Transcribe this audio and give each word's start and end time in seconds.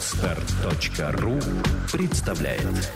Отстар.ру 0.00 1.38
представляет 1.92 2.90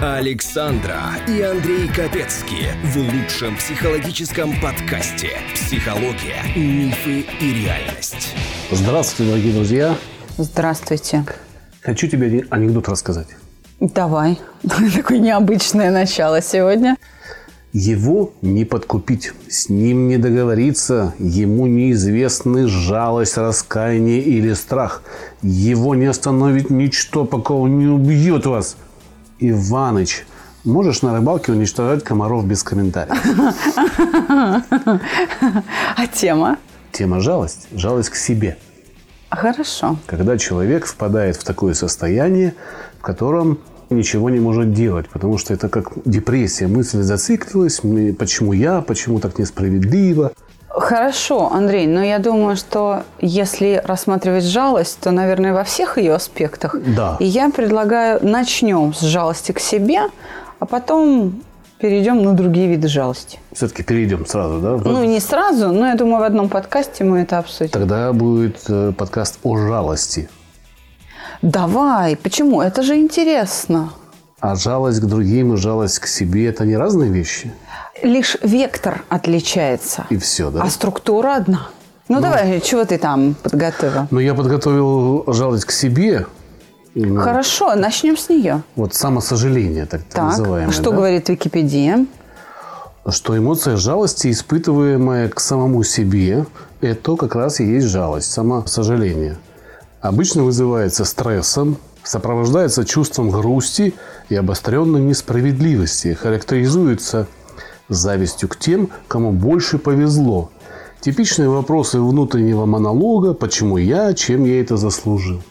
Александра 0.00 0.98
и 1.28 1.42
Андрей 1.42 1.88
Капецки 1.88 2.68
в 2.84 2.96
лучшем 2.96 3.54
психологическом 3.58 4.58
подкасте 4.62 5.32
«Психология, 5.54 6.42
мифы 6.56 7.26
и 7.38 7.64
реальность». 7.64 8.34
Здравствуйте, 8.70 9.32
дорогие 9.32 9.52
друзья. 9.52 9.94
Здравствуйте. 10.38 11.26
Хочу 11.82 12.08
тебе 12.08 12.46
анекдот 12.48 12.88
рассказать. 12.88 13.28
Давай. 13.78 14.40
Такое 14.96 15.18
необычное 15.18 15.90
начало 15.90 16.40
сегодня. 16.40 16.96
Его 17.72 18.32
не 18.42 18.64
подкупить, 18.64 19.32
с 19.48 19.68
ним 19.68 20.08
не 20.08 20.18
договориться, 20.18 21.14
ему 21.20 21.68
неизвестны 21.68 22.66
жалость, 22.66 23.36
раскаяние 23.36 24.20
или 24.20 24.54
страх. 24.54 25.02
Его 25.40 25.94
не 25.94 26.06
остановит 26.06 26.68
ничто, 26.70 27.24
пока 27.24 27.54
он 27.54 27.78
не 27.78 27.86
убьет 27.86 28.44
вас. 28.44 28.76
Иваныч, 29.38 30.26
можешь 30.64 31.02
на 31.02 31.14
рыбалке 31.14 31.52
уничтожать 31.52 32.02
комаров 32.02 32.44
без 32.44 32.64
комментариев? 32.64 33.16
А 35.96 36.06
тема? 36.12 36.58
Тема 36.90 37.20
жалость. 37.20 37.68
Жалость 37.72 38.10
к 38.10 38.16
себе. 38.16 38.58
Хорошо. 39.30 39.96
Когда 40.06 40.36
человек 40.38 40.86
впадает 40.86 41.36
в 41.36 41.44
такое 41.44 41.74
состояние, 41.74 42.54
в 42.98 43.02
котором 43.02 43.60
ничего 43.90 44.30
не 44.30 44.40
может 44.40 44.72
делать, 44.72 45.08
потому 45.08 45.38
что 45.38 45.52
это 45.52 45.68
как 45.68 45.92
депрессия. 46.04 46.66
Мысль 46.66 47.02
зациклилась, 47.02 47.80
почему 48.18 48.52
я, 48.52 48.80
почему 48.80 49.20
так 49.20 49.38
несправедливо. 49.38 50.32
Хорошо, 50.68 51.50
Андрей, 51.52 51.86
но 51.88 52.02
я 52.02 52.20
думаю, 52.20 52.56
что 52.56 53.02
если 53.20 53.82
рассматривать 53.84 54.44
жалость, 54.44 55.00
то, 55.00 55.10
наверное, 55.10 55.52
во 55.52 55.64
всех 55.64 55.98
ее 55.98 56.14
аспектах. 56.14 56.76
Да. 56.96 57.16
И 57.18 57.26
я 57.26 57.50
предлагаю 57.50 58.24
начнем 58.24 58.94
с 58.94 59.00
жалости 59.00 59.50
к 59.50 59.58
себе, 59.58 60.02
а 60.60 60.66
потом 60.66 61.42
перейдем 61.78 62.22
на 62.22 62.34
другие 62.34 62.68
виды 62.68 62.86
жалости. 62.86 63.40
Все-таки 63.52 63.82
перейдем 63.82 64.26
сразу, 64.26 64.60
да? 64.60 64.76
Ну, 64.76 65.04
не 65.04 65.18
сразу, 65.18 65.72
но 65.72 65.88
я 65.88 65.96
думаю, 65.96 66.20
в 66.20 66.24
одном 66.24 66.48
подкасте 66.48 67.02
мы 67.02 67.20
это 67.20 67.38
обсудим. 67.38 67.72
Тогда 67.72 68.12
будет 68.12 68.62
э, 68.68 68.92
подкаст 68.96 69.38
о 69.42 69.56
жалости. 69.56 70.28
Давай, 71.42 72.16
почему? 72.16 72.60
Это 72.60 72.82
же 72.82 72.96
интересно. 72.96 73.90
А 74.40 74.54
жалость 74.56 75.00
к 75.00 75.04
другим 75.04 75.54
и 75.54 75.56
жалость 75.56 75.98
к 75.98 76.06
себе– 76.06 76.46
это 76.48 76.64
не 76.64 76.76
разные 76.76 77.10
вещи? 77.10 77.52
Лишь 78.02 78.36
вектор 78.42 79.02
отличается, 79.08 80.06
И 80.10 80.16
все, 80.16 80.50
да? 80.50 80.62
а 80.62 80.70
структура 80.70 81.36
одна. 81.36 81.68
Ну, 82.08 82.20
давай, 82.20 82.60
чего 82.60 82.84
ты 82.84 82.98
там 82.98 83.34
подготовил? 83.42 84.06
Но 84.10 84.20
я 84.20 84.34
подготовил 84.34 85.24
жалость 85.32 85.66
к 85.66 85.70
себе. 85.70 86.26
Ну, 86.94 87.20
Хорошо, 87.20 87.74
начнем 87.76 88.16
с 88.16 88.28
нее. 88.28 88.62
Вот 88.74 88.94
самосожаление, 88.94 89.86
так, 89.86 90.02
Так, 90.04 90.24
называемое. 90.24 90.72
что 90.72 90.90
да? 90.90 90.96
говорит 90.96 91.28
Википедия? 91.28 92.06
Что 93.08 93.36
эмоция 93.38 93.76
жалости, 93.76 94.30
испытываемая 94.30 95.28
к 95.28 95.38
самому 95.40 95.84
себе, 95.84 96.46
это 96.80 97.16
как 97.16 97.34
раз 97.34 97.60
и 97.60 97.64
есть 97.64 97.86
жалость, 97.86 98.32
самосожаление. 98.32 99.36
Обычно 100.00 100.44
вызывается 100.44 101.04
стрессом, 101.04 101.76
сопровождается 102.02 102.86
чувством 102.86 103.30
грусти 103.30 103.94
и 104.30 104.34
обостренной 104.34 105.00
несправедливости, 105.00 106.14
характеризуется 106.14 107.26
завистью 107.88 108.48
к 108.48 108.56
тем, 108.56 108.90
кому 109.08 109.32
больше 109.32 109.78
повезло. 109.78 110.50
Типичные 111.00 111.48
вопросы 111.48 112.00
внутреннего 112.00 112.64
монолога 112.64 113.34
«почему 113.34 113.76
я?», 113.76 114.14
«чем 114.14 114.44
я 114.44 114.60
это 114.60 114.76
заслужил?». 114.76 115.42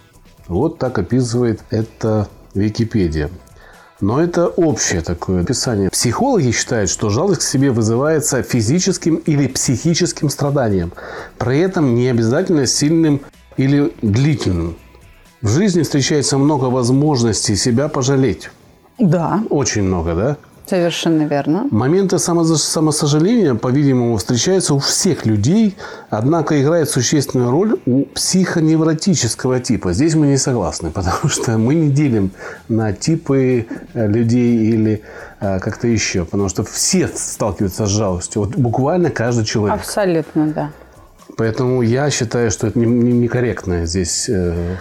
Вот 0.47 0.79
так 0.79 0.97
описывает 0.97 1.61
это 1.69 2.27
Википедия. 2.55 3.29
Но 4.01 4.21
это 4.21 4.47
общее 4.47 5.01
такое 5.01 5.41
описание. 5.41 5.89
Психологи 5.89 6.51
считают, 6.51 6.89
что 6.89 7.09
жалость 7.09 7.41
к 7.41 7.43
себе 7.43 7.69
вызывается 7.69 8.41
физическим 8.41 9.17
или 9.17 9.47
психическим 9.47 10.29
страданием, 10.29 10.93
при 11.37 11.59
этом 11.59 11.95
не 11.95 12.07
обязательно 12.07 12.65
сильным 12.65 13.21
или 13.59 13.91
длительным. 14.01 14.75
В 15.41 15.49
жизни 15.49 15.81
встречается 15.83 16.37
много 16.37 16.65
возможностей 16.65 17.55
себя 17.55 17.89
пожалеть. 17.89 18.49
Да, 18.97 19.43
Очень 19.49 19.83
много, 19.83 20.15
да? 20.15 20.37
совершенно 20.69 21.23
верно. 21.23 21.67
Моменты 21.71 22.19
самосожаления, 22.19 23.55
по-видимому, 23.55 24.15
встречаются 24.17 24.75
у 24.75 24.79
всех 24.79 25.25
людей, 25.25 25.75
однако 26.11 26.61
играет 26.61 26.89
существенную 26.89 27.49
роль 27.49 27.79
у 27.87 28.03
психоневротического 28.05 29.59
типа. 29.59 29.93
Здесь 29.93 30.13
мы 30.15 30.27
не 30.27 30.37
согласны, 30.37 30.91
потому 30.93 31.27
что 31.27 31.57
мы 31.57 31.73
не 31.73 31.89
делим 31.89 32.31
на 32.67 32.93
типы 32.93 33.65
э, 33.93 34.07
людей 34.07 34.73
или 34.73 35.01
э, 35.39 35.59
как-то 35.59 35.87
еще, 35.87 36.23
потому 36.23 36.49
что 36.49 36.63
все 36.63 37.07
сталкиваются 37.07 37.87
с 37.87 37.89
жалостью. 37.89 38.43
Вот 38.43 38.55
буквально 38.55 39.09
каждый 39.09 39.45
человек. 39.45 39.79
Абсолютно, 39.79 40.47
да. 40.47 40.69
Поэтому 41.37 41.81
я 41.81 42.09
считаю, 42.09 42.51
что 42.51 42.67
это 42.67 42.77
не- 42.79 42.85
не- 42.85 43.13
некорректное 43.13 43.85
здесь. 43.85 44.27
э, 44.29 44.75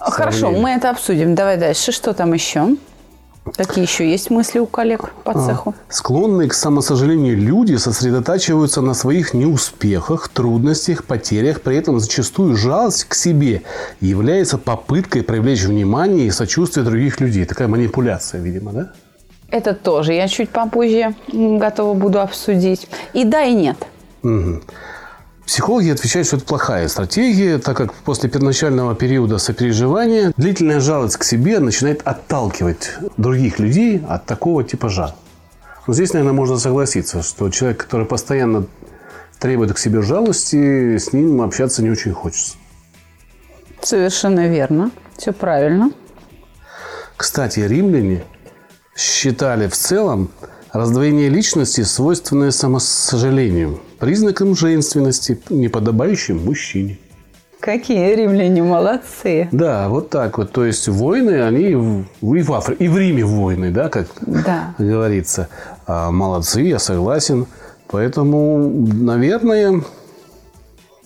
Хорошо, 0.00 0.50
мы 0.50 0.70
это 0.70 0.90
обсудим. 0.90 1.34
Давай 1.34 1.56
дальше. 1.56 1.92
Что 1.92 2.14
там 2.14 2.32
еще? 2.32 2.76
Какие 3.56 3.82
еще 3.84 4.08
есть 4.10 4.30
мысли 4.30 4.58
у 4.58 4.66
коллег 4.66 5.12
по 5.24 5.32
А. 5.32 5.46
цеху? 5.46 5.74
Склонные 5.88 6.48
к 6.48 6.54
самосожалению 6.54 7.36
люди 7.38 7.76
сосредотачиваются 7.76 8.80
на 8.82 8.94
своих 8.94 9.34
неуспехах, 9.34 10.28
трудностях, 10.28 11.04
потерях. 11.04 11.60
При 11.62 11.76
этом 11.76 12.00
зачастую 12.00 12.56
жалость 12.56 13.04
к 13.04 13.14
себе 13.14 13.62
является 14.00 14.58
попыткой 14.58 15.22
привлечь 15.22 15.62
внимание 15.64 16.26
и 16.26 16.30
сочувствие 16.30 16.84
других 16.84 17.20
людей. 17.20 17.44
Такая 17.44 17.68
манипуляция, 17.68 18.40
видимо, 18.40 18.72
да? 18.72 18.92
Это 19.50 19.74
тоже 19.74 20.12
я 20.14 20.28
чуть 20.28 20.50
попозже 20.50 21.14
готова 21.32 21.94
буду 21.94 22.20
обсудить. 22.20 22.88
И 23.14 23.24
да, 23.24 23.42
и 23.42 23.52
нет. 23.54 23.76
Психологи 25.50 25.90
отвечают, 25.90 26.28
что 26.28 26.36
это 26.36 26.46
плохая 26.46 26.86
стратегия, 26.86 27.58
так 27.58 27.76
как 27.76 27.92
после 27.92 28.30
первоначального 28.30 28.94
периода 28.94 29.38
сопереживания 29.38 30.32
длительная 30.36 30.78
жалость 30.78 31.16
к 31.16 31.24
себе 31.24 31.58
начинает 31.58 32.02
отталкивать 32.04 32.92
других 33.16 33.58
людей 33.58 34.00
от 34.08 34.26
такого 34.26 34.62
типажа. 34.62 35.16
Но 35.88 35.92
здесь, 35.92 36.12
наверное, 36.12 36.34
можно 36.34 36.56
согласиться, 36.56 37.24
что 37.24 37.50
человек, 37.50 37.78
который 37.78 38.06
постоянно 38.06 38.66
требует 39.40 39.72
к 39.72 39.78
себе 39.78 40.02
жалости, 40.02 40.98
с 40.98 41.12
ним 41.12 41.42
общаться 41.42 41.82
не 41.82 41.90
очень 41.90 42.12
хочется. 42.12 42.54
Совершенно 43.82 44.46
верно. 44.46 44.92
Все 45.18 45.32
правильно. 45.32 45.90
Кстати, 47.16 47.58
римляне 47.58 48.22
считали 48.96 49.66
в 49.66 49.74
целом 49.74 50.30
раздвоение 50.72 51.28
личности, 51.28 51.80
свойственное 51.80 52.52
самосожалению, 52.52 53.80
признаком 54.00 54.56
женственности, 54.56 55.38
неподобающим 55.50 56.44
мужчине. 56.44 56.98
Какие 57.60 58.14
римляне 58.14 58.62
молодцы. 58.62 59.48
Да, 59.52 59.90
вот 59.90 60.08
так 60.08 60.38
вот. 60.38 60.50
То 60.50 60.64
есть 60.64 60.88
войны, 60.88 61.42
они 61.42 61.74
в- 61.74 62.04
и 62.34 62.42
в, 62.42 62.50
Афри- 62.52 62.76
и 62.78 62.88
в 62.88 62.96
Риме 62.96 63.22
войны, 63.24 63.70
да, 63.70 63.90
как 63.90 64.06
Да. 64.22 64.74
говорится. 64.78 65.48
А 65.86 66.10
молодцы, 66.10 66.62
я 66.62 66.78
согласен. 66.78 67.46
Поэтому, 67.88 68.58
наверное, 68.94 69.82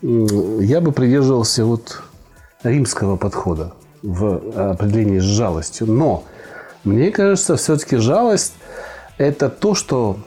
я 0.02 0.80
бы 0.80 0.92
придерживался 0.92 1.64
вот 1.64 2.02
римского 2.62 3.16
подхода 3.16 3.72
в 4.02 4.70
определении 4.70 5.18
с 5.18 5.22
жалостью. 5.24 5.88
Но 5.90 6.22
мне 6.84 7.10
кажется, 7.10 7.56
все-таки 7.56 7.96
жалость– 7.96 8.52
это 9.18 9.48
то, 9.48 9.74
что 9.74 10.18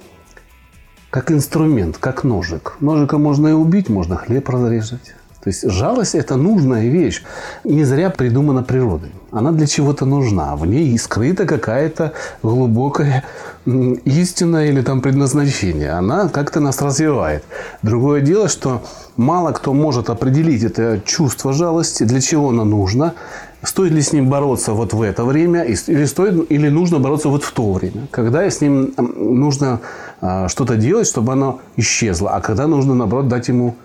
как 1.17 1.31
инструмент, 1.31 1.97
как 1.97 2.23
ножик. 2.23 2.75
Ножиком 2.79 3.23
можно 3.23 3.47
и 3.47 3.51
убить, 3.51 3.89
можно 3.89 4.17
хлеб 4.17 4.47
разрезать. 4.49 5.15
То 5.43 5.47
есть 5.47 5.67
жалость– 5.67 6.13
это 6.15 6.35
нужная 6.35 6.89
вещь. 6.89 7.23
Не 7.63 7.85
зря 7.85 8.11
придумана 8.11 8.61
природой. 8.61 9.11
Она 9.31 9.51
для 9.51 9.65
чего-то 9.65 10.05
нужна. 10.05 10.55
В 10.55 10.67
ней 10.67 10.95
скрыта 10.99 11.47
какая-то 11.47 12.13
глубокая 12.43 13.23
истина 13.65 14.67
или 14.67 14.81
там 14.81 15.01
предназначение. 15.01 15.89
Она 15.89 16.29
как-то 16.29 16.59
нас 16.59 16.83
развивает. 16.83 17.43
Другое 17.81 18.21
дело, 18.21 18.47
что 18.47 18.83
мало 19.15 19.53
кто 19.53 19.73
может 19.73 20.11
определить 20.11 20.63
это 20.63 21.01
чувство 21.03 21.51
жалости, 21.51 22.03
для 22.03 22.21
чего 22.21 22.49
оно 22.49 22.63
нужно, 22.63 23.15
стоит 23.63 23.91
ли 23.91 24.01
с 24.01 24.13
ним 24.13 24.29
бороться 24.29 24.73
вот 24.73 24.93
в 24.93 25.01
это 25.01 25.23
время, 25.23 25.63
или, 25.63 26.05
стоит, 26.05 26.51
или 26.51 26.69
нужно 26.69 26.99
бороться 26.99 27.29
вот 27.29 27.43
в 27.43 27.51
то 27.51 27.73
время, 27.73 28.07
когда 28.11 28.49
с 28.49 28.61
ним 28.61 28.93
нужно 28.97 29.81
а, 30.21 30.47
что-то 30.47 30.75
делать, 30.75 31.07
чтобы 31.07 31.33
оно 31.33 31.61
исчезло, 31.75 32.31
а 32.31 32.41
когда 32.41 32.67
нужно, 32.67 32.93
наоборот, 32.95 33.27
дать 33.27 33.47
ему 33.47 33.75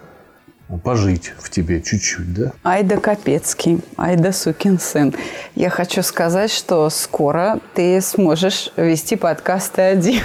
пожить 0.85 1.35
в 1.39 1.51
тебе 1.51 1.83
чуть-чуть, 1.83 2.33
да? 2.33 2.53
Айда 2.63 2.97
Капецкий, 2.97 3.83
Айда 3.97 4.33
сукин 4.33 4.79
сын. 4.79 5.15
Я 5.55 5.69
хочу 5.69 6.03
сказать, 6.03 6.51
что 6.51 6.89
скоро 6.89 7.59
ты 7.75 8.01
сможешь 8.01 8.73
вести 8.77 9.17
подкасты 9.17 9.83
один. 9.83 10.23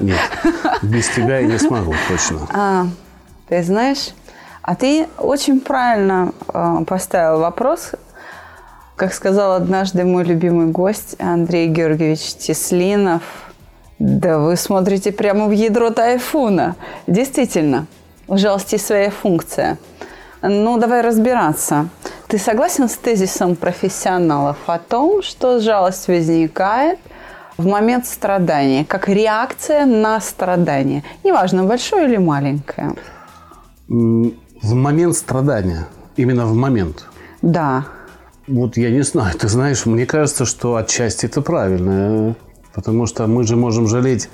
Нет, 0.00 0.20
без 0.82 1.08
тебя 1.08 1.38
я 1.38 1.46
не 1.46 1.58
смогу, 1.58 1.94
точно. 2.08 2.46
А, 2.52 2.86
ты 3.48 3.62
знаешь, 3.62 4.12
А 4.60 4.74
ты 4.74 5.06
очень 5.16 5.60
правильно 5.60 6.32
э, 6.52 6.84
поставил 6.86 7.38
вопрос, 7.38 7.92
как 8.96 9.12
сказал 9.12 9.52
однажды 9.52 10.04
мой 10.04 10.24
любимый 10.24 10.68
гость 10.68 11.16
Андрей 11.20 11.68
Георгиевич 11.68 12.34
Теслинов, 12.34 13.22
да 13.98 14.38
вы 14.38 14.56
смотрите 14.56 15.12
прямо 15.12 15.46
в 15.46 15.52
ядро 15.52 15.90
тайфуна. 15.90 16.76
Действительно, 17.06 17.86
у 18.26 18.36
жалости 18.38 18.76
своя 18.76 19.10
функция. 19.10 19.78
Ну, 20.42 20.78
давай 20.78 21.02
разбираться. 21.02 21.88
Ты 22.26 22.38
согласен 22.38 22.88
с 22.88 22.96
тезисом 22.96 23.56
профессионалов 23.56 24.56
о 24.66 24.78
том, 24.78 25.22
что 25.22 25.60
жалость 25.60 26.08
возникает 26.08 26.98
в 27.56 27.66
момент 27.66 28.06
страдания, 28.06 28.84
как 28.84 29.08
реакция 29.08 29.86
на 29.86 30.20
страдание? 30.20 31.04
Неважно, 31.24 31.64
большое 31.64 32.06
или 32.06 32.16
маленькое. 32.16 32.92
В 33.88 34.74
момент 34.74 35.16
страдания. 35.16 35.86
Именно 36.16 36.46
в 36.46 36.54
момент. 36.54 37.06
Да. 37.42 37.84
Вот 38.48 38.76
я 38.76 38.90
не 38.90 39.02
знаю, 39.02 39.34
ты 39.36 39.48
знаешь, 39.48 39.86
мне 39.86 40.06
кажется, 40.06 40.44
что 40.44 40.76
отчасти 40.76 41.26
это 41.26 41.42
правильно. 41.42 42.36
Потому 42.76 43.06
что 43.06 43.26
мы 43.26 43.44
же 43.44 43.56
можем 43.56 43.88
жалеть 43.88 44.28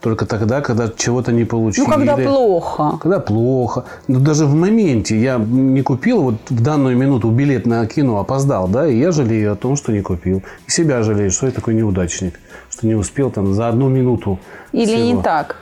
только 0.00 0.24
тогда, 0.24 0.60
когда 0.60 0.88
чего-то 0.88 1.32
не 1.32 1.44
получили. 1.44 1.84
Ну, 1.84 1.92
когда 1.92 2.16
плохо. 2.16 2.98
Когда 3.02 3.18
плохо. 3.18 3.86
Но 4.06 4.20
даже 4.20 4.46
в 4.46 4.54
моменте 4.54 5.20
я 5.20 5.36
не 5.36 5.82
купил, 5.82 6.22
вот 6.22 6.34
в 6.48 6.62
данную 6.62 6.96
минуту 6.96 7.28
билет 7.30 7.66
на 7.66 7.84
кино 7.86 8.20
опоздал, 8.20 8.68
да, 8.68 8.86
и 8.86 8.96
я 8.96 9.10
жалею 9.10 9.52
о 9.52 9.56
том, 9.56 9.74
что 9.74 9.90
не 9.90 10.00
купил. 10.00 10.44
И 10.68 10.70
себя 10.70 11.02
жалею, 11.02 11.32
что 11.32 11.46
я 11.46 11.52
такой 11.52 11.74
неудачник, 11.74 12.38
что 12.70 12.86
не 12.86 12.94
успел 12.94 13.32
там 13.32 13.52
за 13.52 13.66
одну 13.66 13.88
минуту. 13.88 14.38
Или 14.70 14.94
всего. 14.94 15.02
не 15.02 15.20
так. 15.20 15.56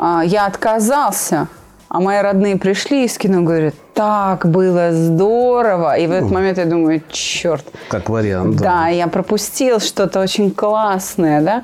А, 0.00 0.22
я 0.24 0.46
отказался 0.46 1.48
а 1.94 2.00
мои 2.00 2.22
родные 2.22 2.56
пришли 2.56 3.04
из 3.04 3.18
кино, 3.18 3.42
говорят, 3.42 3.74
так 3.92 4.46
было 4.46 4.92
здорово. 4.92 5.98
И 5.98 6.06
в 6.06 6.10
этот 6.10 6.30
ну, 6.30 6.34
момент 6.36 6.56
я 6.56 6.64
думаю, 6.64 7.02
черт. 7.10 7.66
Как 7.90 8.08
вариант. 8.08 8.56
Да, 8.56 8.64
да 8.64 8.88
я 8.88 9.08
пропустил 9.08 9.78
что-то 9.78 10.20
очень 10.20 10.52
классное, 10.52 11.42
да. 11.42 11.62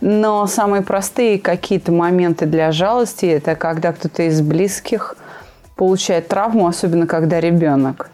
Но 0.00 0.46
самые 0.46 0.80
простые 0.80 1.38
какие-то 1.38 1.92
моменты 1.92 2.46
для 2.46 2.72
жалости, 2.72 3.26
это 3.26 3.56
когда 3.56 3.92
кто-то 3.92 4.22
из 4.22 4.40
близких 4.40 5.16
получает 5.76 6.28
травму, 6.28 6.66
особенно 6.66 7.06
когда 7.06 7.38
ребенок. 7.38 8.08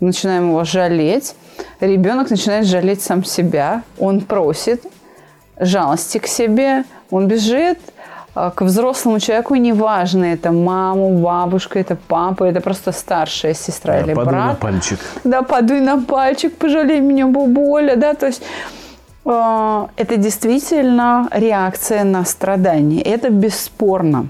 Начинаем 0.00 0.48
его 0.48 0.64
жалеть. 0.64 1.36
Ребенок 1.80 2.30
начинает 2.30 2.64
жалеть 2.64 3.02
сам 3.02 3.24
себя. 3.24 3.82
Он 3.98 4.22
просит 4.22 4.82
жалости 5.60 6.16
к 6.16 6.26
себе. 6.26 6.84
Он 7.10 7.28
бежит 7.28 7.78
к 8.34 8.62
взрослому 8.62 9.20
человеку 9.20 9.54
неважно, 9.54 10.24
это 10.24 10.50
маму, 10.50 11.18
бабушка, 11.18 11.78
это 11.78 11.96
папа, 11.96 12.44
это 12.44 12.60
просто 12.60 12.92
старшая 12.92 13.54
сестра 13.54 13.94
да, 13.94 14.00
или 14.00 14.14
подуй 14.14 14.32
брат. 14.32 14.48
на 14.48 14.54
пальчик. 14.54 14.98
Да, 15.22 15.42
подуй 15.42 15.80
на 15.80 16.02
пальчик, 16.02 16.56
пожалей 16.56 17.00
меня, 17.00 17.26
бабуля, 17.26 17.96
да, 17.96 18.14
то 18.14 18.26
есть 18.26 18.42
э, 19.24 19.86
это 19.96 20.16
действительно 20.16 21.28
реакция 21.30 22.02
на 22.04 22.24
страдание, 22.24 23.02
это 23.02 23.30
бесспорно. 23.30 24.28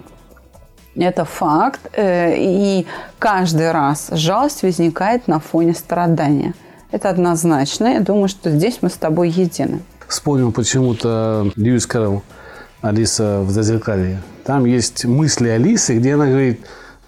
Это 0.97 1.25
факт, 1.25 1.81
э, 1.93 2.35
и 2.37 2.87
каждый 3.19 3.73
раз 3.73 4.11
жалость 4.13 4.63
возникает 4.63 5.29
на 5.29 5.41
фоне 5.41 5.75
страдания. 5.75 6.55
Это 6.93 7.09
однозначно. 7.09 7.87
Я 7.87 8.01
думаю, 8.01 8.29
что 8.29 8.51
здесь 8.51 8.79
мы 8.81 8.89
с 8.89 8.93
тобой 8.93 9.29
едины. 9.29 9.81
Вспомнил 10.07 10.53
почему-то 10.53 11.51
Льюис 11.57 11.87
Кэрролл 11.87 12.23
Алиса 12.85 13.41
в 13.41 13.51
Зазеркалье. 13.51 14.21
Там 14.45 14.67
есть 14.67 15.07
мысли 15.07 15.49
Алисы, 15.49 15.97
где 15.97 16.15
она 16.15 16.27
говорит, 16.27 16.61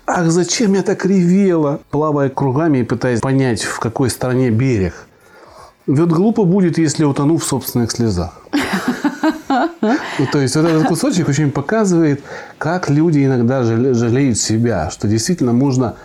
ах, 0.06 0.30
зачем 0.30 0.72
я 0.72 0.82
так 0.82 1.04
ревела, 1.04 1.80
плавая 1.90 2.30
кругами 2.30 2.78
и 2.78 2.82
пытаясь 2.82 3.20
понять, 3.20 3.62
в 3.62 3.78
какой 3.78 4.08
стране 4.08 4.48
берег. 4.48 4.94
Вот 5.86 6.08
глупо 6.08 6.44
будет, 6.44 6.78
если 6.78 7.04
утону 7.04 7.36
в 7.36 7.44
собственных 7.44 7.90
слезах. 7.90 8.40
Ну, 10.18 10.26
то 10.32 10.40
есть, 10.40 10.56
вот 10.56 10.64
этот 10.64 10.88
кусочек 10.88 11.28
очень 11.28 11.50
показывает, 11.50 12.22
как 12.56 12.88
люди 12.88 13.26
иногда 13.26 13.62
жалеют 13.62 14.38
себя, 14.38 14.88
что 14.90 15.06
действительно 15.06 15.52
можно 15.52 15.96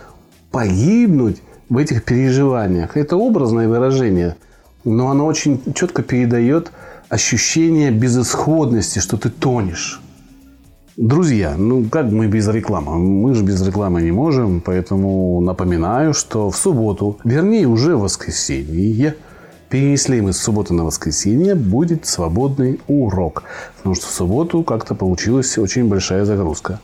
погибнуть 0.52 1.42
в 1.70 1.78
этих 1.78 2.04
переживаниях. 2.04 2.98
Это 2.98 3.16
образное 3.16 3.70
выражение, 3.70 4.36
но 4.84 5.10
оно 5.10 5.26
очень 5.26 5.62
четко 5.74 6.04
передает 6.04 6.72
ощущение 7.12 7.92
безысходности, 7.92 9.00
что 9.00 9.18
ты 9.18 9.30
тонешь. 9.30 10.00
Друзья, 10.96 11.56
ну 11.58 11.84
как 11.90 12.06
мы 12.06 12.28
без 12.28 12.48
рекламы? 12.48 12.98
Мы 12.98 13.34
же 13.34 13.44
без 13.44 13.62
рекламы 13.62 14.02
не 14.02 14.12
можем, 14.12 14.62
поэтому 14.62 15.42
напоминаю, 15.42 16.14
что 16.14 16.50
в 16.50 16.56
субботу, 16.56 17.18
вернее 17.26 17.68
уже 17.68 17.98
в 17.98 18.02
воскресенье, 18.02 19.16
перенесли 19.70 20.22
мы 20.22 20.32
с 20.32 20.38
субботы 20.38 20.74
на 20.74 20.86
воскресенье, 20.86 21.56
будет 21.56 22.06
свободный 22.06 22.80
урок. 22.88 23.44
Потому 23.78 23.96
что 23.96 24.08
в 24.08 24.12
субботу 24.12 24.64
как-то 24.64 24.96
получилась 24.96 25.58
очень 25.58 25.90
большая 25.90 26.24
загрузка. 26.24 26.80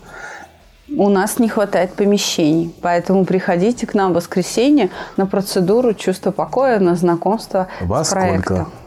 У 0.90 1.08
нас 1.10 1.40
не 1.40 1.48
хватает 1.48 1.94
помещений, 1.94 2.74
поэтому 2.82 3.24
приходите 3.24 3.88
к 3.88 3.94
нам 3.94 4.12
в 4.12 4.16
воскресенье 4.16 4.90
на 5.16 5.26
процедуру 5.26 5.94
чувства 5.94 6.32
покоя, 6.32 6.80
на 6.80 6.96
знакомство 6.96 7.68
Во 7.82 8.04
с 8.04 8.10
проектом. 8.10 8.56
Сколько? 8.56 8.87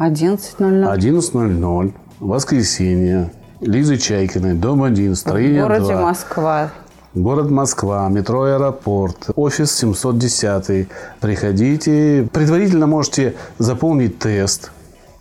11.00. 0.00 0.96
11.00. 0.96 1.92
Воскресенье. 2.20 3.30
Лизы 3.60 3.98
Чайкиной, 3.98 4.54
дом 4.54 4.82
1, 4.82 5.14
строение 5.14 5.62
В 5.62 5.68
городе 5.68 5.92
2. 5.92 6.00
Москва. 6.00 6.70
Город 7.12 7.50
Москва, 7.50 8.08
метро 8.08 8.44
Аэропорт, 8.44 9.28
офис 9.36 9.76
710. 9.76 10.88
Приходите. 11.20 12.26
Предварительно 12.32 12.86
можете 12.86 13.34
заполнить 13.58 14.18
тест. 14.18 14.70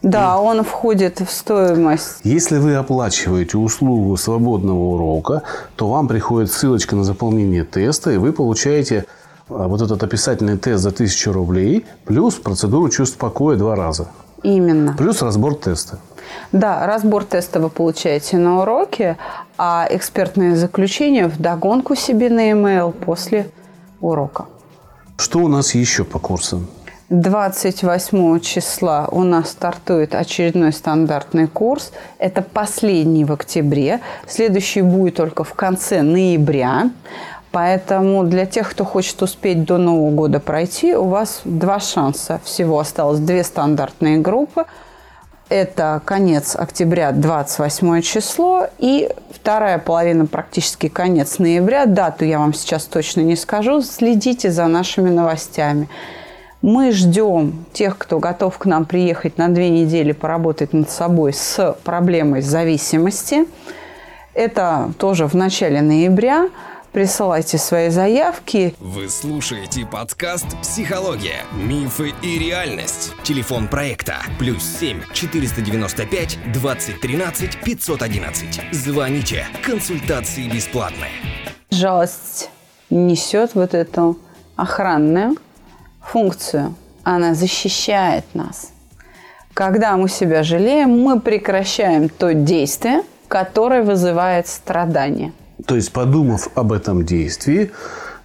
Да, 0.01 0.35
и... 0.35 0.39
он 0.39 0.63
входит 0.63 1.19
в 1.19 1.29
стоимость. 1.29 2.21
Если 2.23 2.57
вы 2.57 2.75
оплачиваете 2.75 3.57
услугу 3.57 4.15
свободного 4.15 4.79
урока, 4.79 5.41
то 5.75 5.89
вам 5.89 6.07
приходит 6.07 6.53
ссылочка 6.53 6.95
на 6.95 7.03
заполнение 7.03 7.65
теста, 7.65 8.11
и 8.11 8.17
вы 8.17 8.31
получаете 8.31 9.05
а, 9.49 9.67
вот 9.67 9.81
этот 9.81 10.01
описательный 10.01 10.57
тест 10.57 10.83
за 10.83 10.89
1000 10.89 11.33
рублей, 11.33 11.85
плюс 12.05 12.35
процедуру 12.35 12.87
чувств 12.87 13.17
покоя 13.17 13.57
два 13.57 13.75
раза. 13.75 14.07
Именно. 14.44 14.95
Плюс 14.97 15.21
разбор 15.21 15.56
теста. 15.56 16.00
Да, 16.51 16.86
разбор 16.86 17.24
теста 17.24 17.59
вы 17.59 17.69
получаете 17.69 18.38
на 18.38 18.62
уроке, 18.62 19.18
а 19.57 19.88
экспертное 19.89 20.56
заключение 20.56 21.27
в 21.27 21.39
догонку 21.39 21.95
себе 21.95 22.30
на 22.30 22.50
e-mail 22.50 22.91
после 22.91 23.49
урока. 24.02 24.45
Что 25.18 25.40
у 25.40 25.47
нас 25.47 25.75
еще 25.75 26.04
по 26.04 26.19
курсам? 26.19 26.68
28 27.09 28.40
числа 28.40 29.07
у 29.11 29.23
нас 29.23 29.49
стартует 29.49 30.13
очередной 30.13 30.71
стандартный 30.71 31.47
курс. 31.47 31.92
Это 32.19 32.44
последний 32.44 33.25
в 33.25 33.31
октябре. 33.31 33.99
Следующий 34.28 34.83
будет 34.83 35.16
только 35.16 35.44
в 35.44 35.54
конце 35.54 36.04
ноября. 36.04 36.92
Поэтому 37.51 38.23
для 38.23 38.45
тех, 38.45 38.69
кто 38.69 38.85
хочет 38.85 39.21
успеть 39.21 39.63
до 39.63 39.77
Нового 39.77 40.11
года 40.11 40.39
пройти, 40.39 40.95
у 40.95 41.06
вас 41.06 41.41
два 41.45 41.79
шанса. 41.79 42.39
Всего 42.44 42.79
осталось 42.79 43.19
две 43.19 43.44
стандартные 43.44 44.19
группы. 44.19 44.65
Это 45.49 45.99
конец 46.06 46.56
октября, 46.56 47.11
28 47.11 48.01
число, 48.01 48.68
и 48.77 49.09
вторая 49.33 49.79
половина, 49.79 50.27
практически 50.27 50.89
конец 50.89 51.39
ноября. 51.39 51.87
Дату 51.87 52.23
я 52.23 52.37
вам 52.37 52.53
сейчас 52.53 52.85
точно 52.85 53.21
не 53.21 53.35
скажу. 53.35 53.81
Следите 53.81 54.51
за 54.51 54.68
нашими 54.68 55.09
новостями. 55.09 55.89
Мы 56.61 56.91
ждем 56.91 57.65
тех, 57.73 57.97
кто 57.97 58.19
готов 58.19 58.59
к 58.59 58.65
нам 58.65 58.85
приехать 58.85 59.39
на 59.39 59.47
две 59.47 59.69
недели 59.69 60.11
поработать 60.11 60.71
над 60.71 60.91
собой 60.91 61.33
с 61.33 61.75
проблемой 61.83 62.41
зависимости. 62.41 63.45
Это 64.35 64.91
тоже 64.99 65.25
в 65.25 65.33
начале 65.33 65.81
ноября. 65.81 66.49
Присылайте 66.91 67.59
свои 67.59 67.89
заявки. 67.89 68.73
Вы 68.79 69.09
слушаете 69.09 69.85
подкаст 69.85 70.47
«Психология. 70.63 71.43
Мифы 71.53 72.13
и 72.23 72.39
реальность». 72.39 73.13
Телефон 73.21 73.67
проекта 73.67 74.15
«Плюс 74.39 74.63
7 74.63 75.03
495 75.13 76.39
2013 76.51 77.59
511». 77.63 78.73
Звоните. 78.73 79.45
Консультации 79.63 80.49
бесплатные. 80.49 81.11
Жалость 81.69 82.49
несет 82.89 83.53
вот 83.53 83.75
эту 83.75 84.17
охранную 84.55 85.35
функцию. 86.01 86.73
Она 87.03 87.35
защищает 87.35 88.25
нас. 88.33 88.71
Когда 89.53 89.95
мы 89.95 90.09
себя 90.09 90.41
жалеем, 90.41 90.89
мы 91.03 91.19
прекращаем 91.19 92.09
то 92.09 92.33
действие, 92.33 93.03
которое 93.27 93.83
вызывает 93.83 94.47
страдание. 94.47 95.33
То 95.66 95.75
есть, 95.75 95.92
подумав 95.92 96.49
об 96.56 96.71
этом 96.71 97.06
действии, 97.06 97.71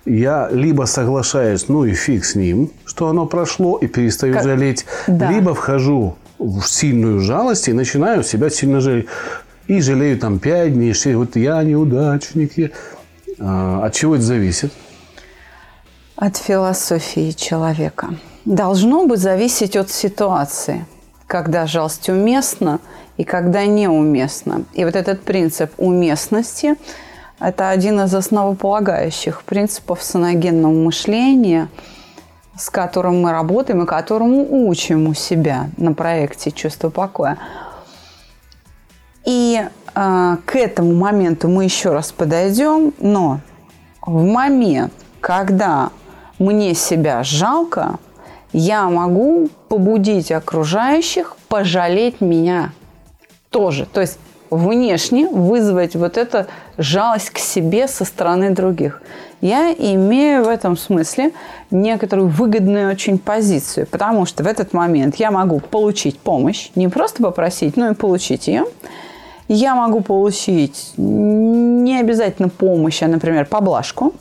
я 0.07 0.49
либо 0.51 0.85
соглашаюсь, 0.85 1.69
ну 1.69 1.85
и 1.85 1.93
фиг 1.93 2.25
с 2.25 2.35
ним, 2.35 2.71
что 2.85 3.09
оно 3.09 3.27
прошло, 3.27 3.79
и 3.79 3.87
перестаю 3.87 4.35
как... 4.35 4.45
жалеть, 4.45 4.85
да. 5.07 5.31
либо 5.31 5.55
вхожу 5.55 6.17
в 6.39 6.63
сильную 6.63 7.21
жалость 7.21 7.69
и 7.69 7.73
начинаю 7.73 8.23
себя 8.23 8.51
сильно 8.51 8.81
жалеть. 8.81 9.07
И 9.67 9.81
жалею 9.81 10.19
там 10.19 10.39
5 10.39 10.75
дней, 10.75 10.93
6, 10.93 11.17
вот 11.17 11.37
я 11.37 11.63
неудачник. 11.63 12.59
Я... 12.59 12.71
А, 13.39 13.87
от 13.87 13.95
чего 13.95 14.17
это 14.17 14.25
зависит? 14.25 14.73
От 16.17 16.37
философии 16.37 17.31
человека. 17.31 18.11
Должно 18.45 19.07
бы 19.07 19.17
зависеть 19.17 19.75
от 19.75 19.91
ситуации, 19.91 20.85
когда 21.27 21.67
жалость 21.67 22.11
уместна 22.11 22.79
и 23.17 23.25
когда 23.25 23.65
неуместна. 23.65 24.65
И 24.75 24.85
вот 24.85 24.97
этот 24.97 25.23
принцип 25.23 25.73
уместности– 25.79 26.75
это 27.41 27.71
один 27.71 28.01
из 28.01 28.15
основополагающих 28.15 29.43
принципов 29.43 30.03
саногенного 30.03 30.73
мышления, 30.73 31.69
с 32.57 32.71
которым 32.71 33.23
мы 33.23 33.33
работаем 33.33 33.83
и 33.83 33.87
которому 33.87 34.69
учим 34.69 35.09
у 35.09 35.15
себя 35.15 35.71
на 35.77 35.93
проекте 35.93 36.53
«Чувство 36.53 36.91
покоя». 36.91 37.39
И 39.25 39.61
э, 39.95 40.37
к 40.45 40.57
этому 40.57 40.95
моменту 40.95 41.49
мы 41.49 41.65
еще 41.65 41.93
раз 41.93 42.13
подойдем, 42.13 42.93
но 42.99 43.41
в 44.03 44.23
момент, 44.25 44.93
когда 45.21 45.91
мне 46.39 46.75
себя 46.75 47.23
жалко, 47.25 47.99
я 48.53 48.89
могу 48.89 49.49
побудить 49.69 50.31
окружающих 50.31 51.37
пожалеть 51.49 52.21
меня 52.21 52.73
тоже. 53.51 53.87
То 53.87 54.01
есть 54.01 54.19
внешне 54.57 55.29
вызвать 55.29 55.95
вот 55.97 56.17
эту 56.17 56.47
жалость 56.79 57.31
к 57.31 57.39
себе 57.39 57.89
со 57.89 58.05
стороны 58.05 58.51
других. 58.51 59.03
Я 59.41 59.73
имею 59.73 60.45
в 60.45 60.49
этом 60.49 60.77
смысле 60.77 61.33
некоторую 61.71 62.29
выгодную 62.29 62.91
очень 62.91 63.19
позицию, 63.19 63.87
потому 63.87 64.27
что 64.27 64.43
в 64.43 64.47
этот 64.47 64.73
момент 64.73 65.17
я 65.17 65.31
могу 65.31 65.61
получить 65.61 66.19
помощь, 66.19 66.71
не 66.75 66.89
просто 66.89 67.23
попросить, 67.23 67.77
но 67.77 67.91
и 67.91 67.95
получить 67.95 68.49
ее. 68.49 68.65
Я 69.49 69.75
могу 69.75 70.01
получить 70.01 70.95
не 70.97 72.01
обязательно 72.01 72.49
помощь, 72.49 73.03
а, 73.03 73.09
например, 73.09 73.45
поблажку. 73.45 74.15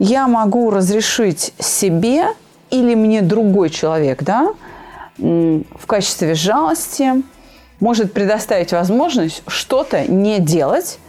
Я 0.00 0.26
могу 0.26 0.70
разрешить 0.70 1.54
себе 1.60 2.26
или 2.70 2.96
мне 2.96 3.22
другой 3.22 3.70
человек, 3.70 4.24
да, 4.24 4.54
в 5.18 5.86
качестве 5.86 6.34
жалости 6.34 7.22
может 7.82 8.12
предоставить 8.12 8.70
возможность 8.70 9.42
что-то 9.48 10.06
не 10.06 10.38
делать, 10.38 11.00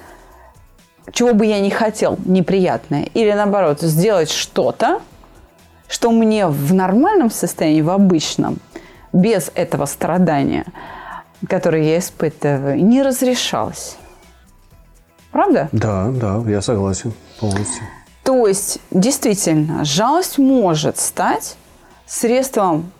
чего 1.12 1.36
бы 1.36 1.46
я 1.46 1.60
не 1.60 1.70
хотел, 1.70 2.18
неприятное, 2.26 3.04
или 3.14 3.32
наоборот, 3.32 3.82
сделать 3.82 4.32
что-то, 4.32 5.00
что 5.88 6.12
мне 6.12 6.48
в 6.48 6.74
нормальном 6.74 7.30
состоянии, 7.30 7.82
в 7.82 7.92
обычном, 7.92 8.58
без 9.14 9.52
этого 9.54 9.86
страдания, 9.86 10.66
которое 11.48 11.84
я 11.84 12.00
испытываю, 12.00 12.84
не 12.84 13.04
разрешалось. 13.04 13.98
Правда? 15.32 15.70
Да, 15.72 16.08
да, 16.10 16.42
я 16.48 16.62
согласен 16.62 17.14
полностью. 17.40 17.84
То 18.24 18.48
есть, 18.48 18.80
действительно, 18.90 19.86
жалость 19.86 20.40
может 20.40 20.98
стать 20.98 21.56
средством 22.08 22.92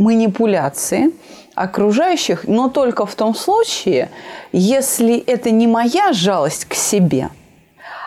манипуляции 0.00 1.12
окружающих, 1.54 2.48
но 2.48 2.68
только 2.68 3.06
в 3.06 3.14
том 3.14 3.34
случае, 3.34 4.10
если 4.52 5.18
это 5.18 5.50
не 5.50 5.66
моя 5.66 6.12
жалость 6.12 6.64
к 6.64 6.74
себе, 6.74 7.28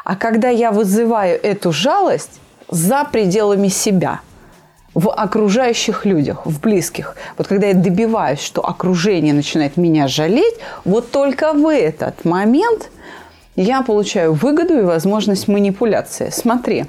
а 0.03 0.15
когда 0.15 0.49
я 0.49 0.71
вызываю 0.71 1.39
эту 1.41 1.71
жалость 1.71 2.41
за 2.69 3.05
пределами 3.05 3.69
себя– 3.69 4.19
в 4.93 5.11
окружающих 5.11 6.05
людях, 6.05 6.45
в 6.45 6.59
близких. 6.59 7.15
Вот 7.37 7.47
когда 7.47 7.67
я 7.67 7.73
добиваюсь, 7.73 8.39
что 8.39 8.65
окружение 8.65 9.33
начинает 9.33 9.77
меня 9.77 10.07
жалеть, 10.07 10.55
вот 10.85 11.11
только 11.11 11.53
в 11.53 11.67
этот 11.67 12.25
момент 12.25 12.91
я 13.55 13.81
получаю 13.81 14.33
выгоду 14.33 14.77
и 14.79 14.81
возможность 14.81 15.47
манипуляции. 15.47 16.29
Смотри, 16.31 16.85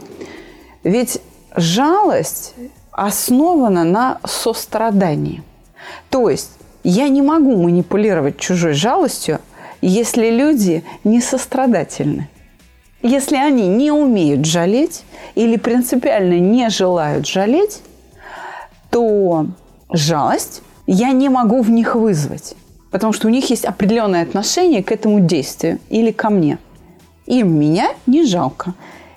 ведь 0.83 1.21
жалость 1.57 2.55
основана 2.95 3.85
на 3.85 4.19
сострадании. 4.25 5.43
То 6.11 6.31
есть 6.31 6.53
я 6.85 7.09
не 7.09 7.23
могу 7.23 7.57
манипулировать 7.57 8.39
чужой 8.39 8.75
жалостью, 8.75 9.41
если 9.81 10.31
люди 10.31 10.85
не 11.03 11.21
сострадательны. 11.21 12.29
Если 13.03 13.37
они 13.37 13.69
не 13.69 13.91
умеют 13.91 14.47
жалеть 14.47 15.03
или 15.35 15.57
принципиально 15.57 16.39
не 16.39 16.71
желают 16.71 17.27
жалеть, 17.27 17.83
то 18.91 19.47
жалость 19.91 20.63
я 20.87 21.11
не 21.11 21.29
могу 21.29 21.61
в 21.61 21.71
них 21.71 21.97
вызвать, 21.97 22.55
потому 22.91 23.13
что 23.13 23.27
у 23.27 23.31
них 23.31 23.51
есть 23.51 23.65
определенное 23.65 24.23
отношение 24.23 24.83
к 24.83 24.93
этому 24.93 25.21
действию 25.21 25.81
или 25.91 26.13
ко 26.13 26.31
мне. 26.31 26.59
Им 27.27 27.59
меня 27.59 27.91
не 28.07 28.25
жалко. 28.25 28.75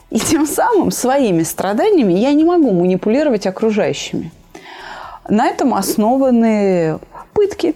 И 0.10 0.20
тем 0.20 0.48
самым 0.48 0.92
своими 0.92 1.44
страданиями 1.44 2.14
я 2.14 2.34
не 2.34 2.44
могу 2.44 2.72
манипулировать 2.72 3.46
окружающими. 3.46 4.32
На 5.30 5.48
этом 5.48 5.74
основаны 5.74 7.00
пытки. 7.34 7.76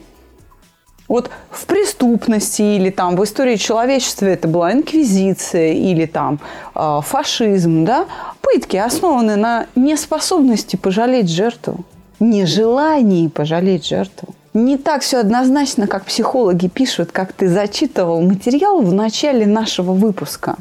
Вот 1.10 1.30
в 1.50 1.66
преступности 1.66 2.62
или 2.62 2.90
там 2.90 3.18
в 3.18 3.24
истории 3.26 3.58
человечества 3.58 4.28
это 4.28 4.48
была 4.48 4.72
инквизиция 4.72 5.74
или 5.74 6.06
там 6.06 6.40
э, 6.74 7.00
фашизм, 7.04 7.84
да, 7.84 8.06
пытки 8.40 8.78
основаны 8.78 9.36
на 9.36 9.68
неспособности 9.76 10.78
пожалеть 10.78 11.30
жертву 11.30 11.84
нежелании 12.22 13.28
пожалеть 13.28 13.86
жертву. 13.88 14.30
Не 14.54 14.78
так 14.78 15.02
все 15.02 15.20
однозначно, 15.20 15.88
как 15.88 16.06
психологи 16.06 16.68
пишут, 16.68 17.12
как 17.12 17.34
ты 17.34 17.50
зачитывал 17.50 18.22
материал 18.22 18.82
в 18.82 18.94
начале 18.94 19.46
нашего 19.46 19.94
выпуска. 19.94 20.56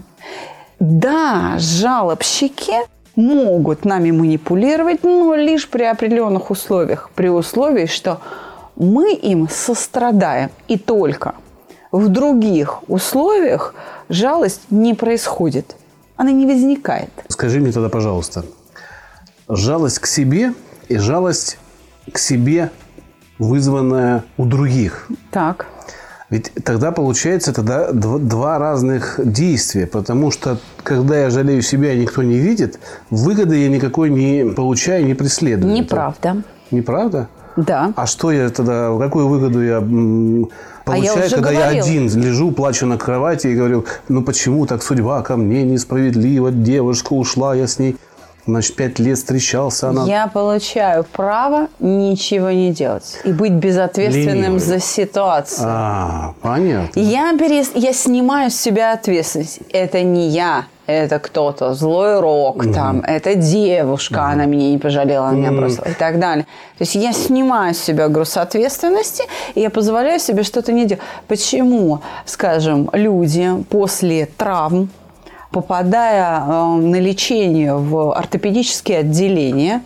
Да, 0.80 1.56
жалобщики 1.58 2.72
могут 3.14 3.84
нами 3.84 4.10
манипулировать, 4.10 5.04
но 5.04 5.34
лишь 5.34 5.68
при 5.68 5.84
определенных 5.84 6.50
условиях. 6.50 7.10
При 7.14 7.28
условии, 7.28 7.86
что 7.86 8.20
мы 8.76 9.12
им 9.12 9.48
сострадаем 9.48 10.50
и 10.66 10.78
только. 10.78 11.34
В 11.92 12.08
других 12.08 12.88
условиях 12.88 13.74
жалость 14.08 14.62
не 14.70 14.94
происходит. 14.94 15.76
Она 16.16 16.32
не 16.32 16.46
возникает. 16.46 17.10
Скажи 17.28 17.60
мне 17.60 17.72
тогда, 17.72 17.88
пожалуйста, 17.88 18.44
жалость 19.48 20.00
к 20.00 20.06
себе– 20.06 20.54
и 20.90 20.98
жалость 20.98 21.56
к 22.12 22.18
себе, 22.18 22.70
вызванная 23.38 24.24
у 24.36 24.44
других. 24.44 25.08
Так. 25.30 25.66
Ведь 26.30 26.52
тогда 26.64 26.92
получается 26.92 27.52
тогда 27.52 27.90
два 27.92 28.58
разных 28.58 29.18
действия, 29.22 29.86
потому 29.86 30.30
что 30.30 30.58
когда 30.84 31.18
я 31.18 31.30
жалею 31.30 31.60
себя, 31.60 31.94
никто 31.96 32.22
не 32.22 32.38
видит, 32.38 32.78
выгоды 33.10 33.56
я 33.58 33.68
никакой 33.68 34.10
не 34.10 34.44
получаю, 34.44 35.04
не 35.04 35.14
преследую. 35.14 35.72
Неправда. 35.72 36.42
Неправда? 36.70 37.28
Да. 37.56 37.92
А 37.96 38.06
что 38.06 38.30
я 38.30 38.48
тогда, 38.50 38.96
какую 38.96 39.26
выгоду 39.26 39.60
я 39.60 39.80
получаю, 40.84 41.18
а 41.18 41.24
я 41.24 41.30
когда 41.30 41.50
говорила. 41.50 41.72
я 41.72 41.82
один 41.82 42.08
лежу, 42.20 42.52
плачу 42.52 42.86
на 42.86 42.96
кровати 42.96 43.48
и 43.48 43.54
говорю, 43.56 43.84
ну 44.08 44.22
почему 44.22 44.66
так 44.66 44.84
судьба 44.84 45.22
ко 45.22 45.36
мне 45.36 45.64
несправедлива, 45.64 46.52
девушка 46.52 47.12
ушла, 47.12 47.56
я 47.56 47.66
с 47.66 47.80
ней 47.80 47.96
Значит, 48.46 48.76
пять 48.76 48.98
лет 48.98 49.18
встречался 49.18 49.90
она. 49.90 50.06
Я 50.06 50.26
получаю 50.26 51.04
право 51.04 51.68
ничего 51.78 52.50
не 52.50 52.72
делать 52.72 53.20
и 53.24 53.32
быть 53.32 53.52
безответственным 53.52 54.34
Ленивый. 54.34 54.58
за 54.60 54.80
ситуацию. 54.80 55.66
А, 55.68 56.34
понятно. 56.40 56.98
Я, 56.98 57.36
перес... 57.36 57.72
я 57.74 57.92
снимаю 57.92 58.50
с 58.50 58.54
себя 58.54 58.92
ответственность. 58.92 59.60
Это 59.72 60.02
не 60.02 60.28
я, 60.28 60.66
это 60.86 61.18
кто-то, 61.18 61.74
злой 61.74 62.20
рок, 62.20 62.64
mm 62.64 62.74
там, 62.74 63.00
это 63.00 63.34
девушка, 63.34 64.14
mm 64.14 64.32
она 64.32 64.44
меня 64.46 64.70
не 64.70 64.78
пожалела, 64.78 65.28
она 65.28 65.38
меня 65.38 65.52
бросила 65.52 65.84
и 65.84 65.94
так 65.94 66.18
далее. 66.18 66.44
То 66.78 66.82
есть 66.82 66.94
я 66.94 67.12
снимаю 67.12 67.74
с 67.74 67.78
себя 67.78 68.08
груз 68.08 68.36
ответственности, 68.36 69.24
и 69.54 69.60
я 69.60 69.70
позволяю 69.70 70.18
себе 70.18 70.42
что-то 70.42 70.72
не 70.72 70.86
делать. 70.86 71.02
Почему, 71.28 72.00
скажем, 72.24 72.88
люди 72.92 73.48
после 73.68 74.26
травм, 74.26 74.90
попадая 75.50 76.40
э, 76.40 76.76
на 76.76 77.00
лечение 77.00 77.74
в 77.76 78.12
ортопедические 78.12 78.98
отделения, 78.98 79.82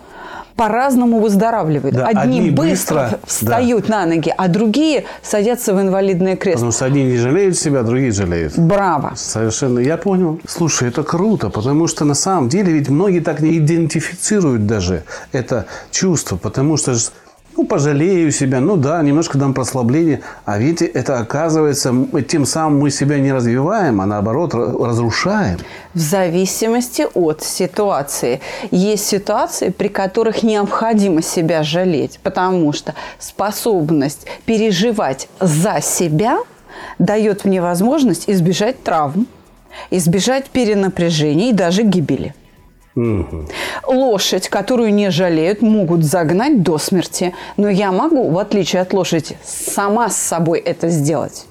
по-разному 0.55 1.19
выздоравливают. 1.19 1.95
Да, 1.95 2.07
одни, 2.07 2.39
одни 2.39 2.51
быстро, 2.51 3.03
быстро 3.03 3.19
встают 3.25 3.87
да. 3.87 3.99
на 3.99 4.15
ноги, 4.15 4.33
а 4.35 4.47
другие 4.47 5.05
садятся 5.21 5.73
в 5.73 5.81
инвалидное 5.81 6.37
кресло. 6.37 6.59
Потому 6.59 6.71
что 6.71 6.85
одни 6.85 7.03
не 7.03 7.17
жалеют 7.17 7.57
себя, 7.57 7.83
другие 7.83 8.11
жалеют. 8.11 8.57
Браво. 8.57 9.13
Совершенно. 9.15 9.79
Я 9.79 9.97
понял. 9.97 10.39
Слушай, 10.47 10.87
это 10.89 11.03
круто, 11.03 11.49
потому 11.49 11.87
что 11.87 12.05
на 12.05 12.13
самом 12.13 12.47
деле 12.47 12.71
ведь 12.71 12.89
многие 12.89 13.19
так 13.19 13.41
не 13.41 13.57
идентифицируют 13.57 14.65
даже 14.65 15.03
это 15.33 15.65
чувство, 15.91 16.37
потому 16.37 16.77
что 16.77 16.95
ну, 17.57 17.65
пожалею 17.65 18.31
себя, 18.31 18.59
ну 18.59 18.75
да, 18.75 19.01
немножко 19.01 19.37
дам 19.37 19.53
прослабление. 19.53 20.21
А 20.45 20.57
ведь 20.57 20.81
это 20.81 21.19
оказывается, 21.19 21.93
тем 22.27 22.45
самым 22.45 22.79
мы 22.79 22.91
себя 22.91 23.19
не 23.19 23.31
развиваем, 23.31 24.01
а 24.01 24.05
наоборот 24.05 24.53
разрушаем. 24.53 25.59
В 25.93 25.99
зависимости 25.99 27.07
от 27.13 27.41
ситуации. 27.43 28.41
Есть 28.71 29.07
ситуации, 29.07 29.69
при 29.69 29.87
которых 29.87 30.43
необходимо 30.43 31.21
себя 31.21 31.63
жалеть, 31.63 32.19
потому 32.23 32.73
что 32.73 32.93
способность 33.19 34.27
переживать 34.45 35.29
за 35.39 35.79
себя 35.81 36.39
дает 36.99 37.45
мне 37.45 37.61
возможность 37.61 38.29
избежать 38.29 38.83
травм, 38.83 39.27
избежать 39.91 40.49
перенапряжения 40.49 41.51
и 41.51 41.53
даже 41.53 41.83
гибели. 41.83 42.33
Лошадь, 43.87 44.49
которую 44.49 44.93
не 44.93 45.11
жалеют, 45.11 45.61
могут 45.61 46.03
загнать 46.03 46.61
до 46.63 46.77
смерти. 46.77 47.33
Но 47.57 47.69
я 47.69 47.91
могу, 47.91 48.29
в 48.29 48.39
отличие 48.39 48.81
от 48.81 48.93
лошади, 48.93 49.37
сама 49.43 50.09
с 50.09 50.17
собой 50.17 50.59
это 50.59 50.89
сделать. 50.89 51.45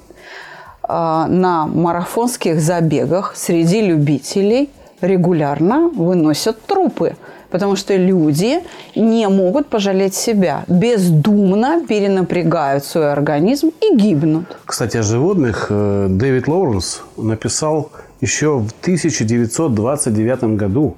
А, 0.82 1.26
на 1.28 1.66
марафонских 1.66 2.60
забегах 2.60 3.34
среди 3.36 3.82
любителей 3.82 4.70
регулярно 5.00 5.88
выносят 5.88 6.62
трупы– 6.66 7.16
потому 7.54 7.76
что 7.76 7.94
люди 7.94 8.58
не 8.96 9.28
могут 9.28 9.68
пожалеть 9.68 10.16
себя, 10.16 10.64
бездумно 10.66 11.86
перенапрягают 11.86 12.84
свой 12.84 13.12
организм 13.12 13.70
и 13.80 13.94
гибнут. 13.94 14.56
Кстати, 14.64 14.96
о 14.96 15.04
животных 15.04 15.68
э, 15.70 16.08
Дэвид 16.10 16.48
Лоуренс 16.48 17.02
написал 17.16 17.92
еще 18.20 18.58
в 18.58 18.72
1929 18.82 20.56
году 20.56 20.96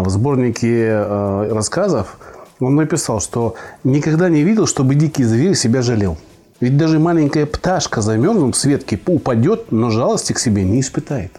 в 0.00 0.08
сборнике 0.08 0.86
э, 0.88 1.52
рассказов. 1.52 2.16
Он 2.60 2.76
написал, 2.76 3.20
что 3.20 3.56
никогда 3.84 4.28
не 4.28 4.42
видел, 4.42 4.66
чтобы 4.66 4.94
дикий 4.94 5.24
зверь 5.24 5.54
себя 5.54 5.82
жалел. 5.82 6.16
Ведь 6.60 6.76
даже 6.76 6.98
маленькая 6.98 7.44
пташка 7.44 8.00
замерзнув 8.00 8.56
в 8.56 8.64
ветке 8.64 8.98
упадет, 9.06 9.72
но 9.72 9.90
жалости 9.90 10.32
к 10.32 10.38
себе 10.38 10.62
не 10.62 10.80
испытает. 10.80 11.32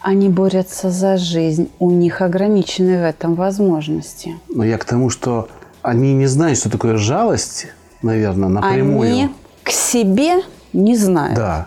Они 0.00 0.28
борются 0.28 0.90
за 0.90 1.16
жизнь. 1.16 1.70
У 1.78 1.90
них 1.90 2.20
ограничены 2.20 2.98
в 2.98 3.04
этом 3.04 3.34
возможности. 3.34 4.36
Но 4.48 4.64
я 4.64 4.78
к 4.78 4.84
тому, 4.84 5.10
что 5.10 5.48
они 5.82 6.14
не 6.14 6.26
знают, 6.26 6.58
что 6.58 6.70
такое 6.70 6.96
жалость, 6.96 7.66
наверное, 8.02 8.48
напрямую. 8.48 9.10
Они 9.10 9.30
к 9.62 9.70
себе 9.70 10.42
не 10.72 10.96
знают. 10.96 11.36
Да. 11.36 11.66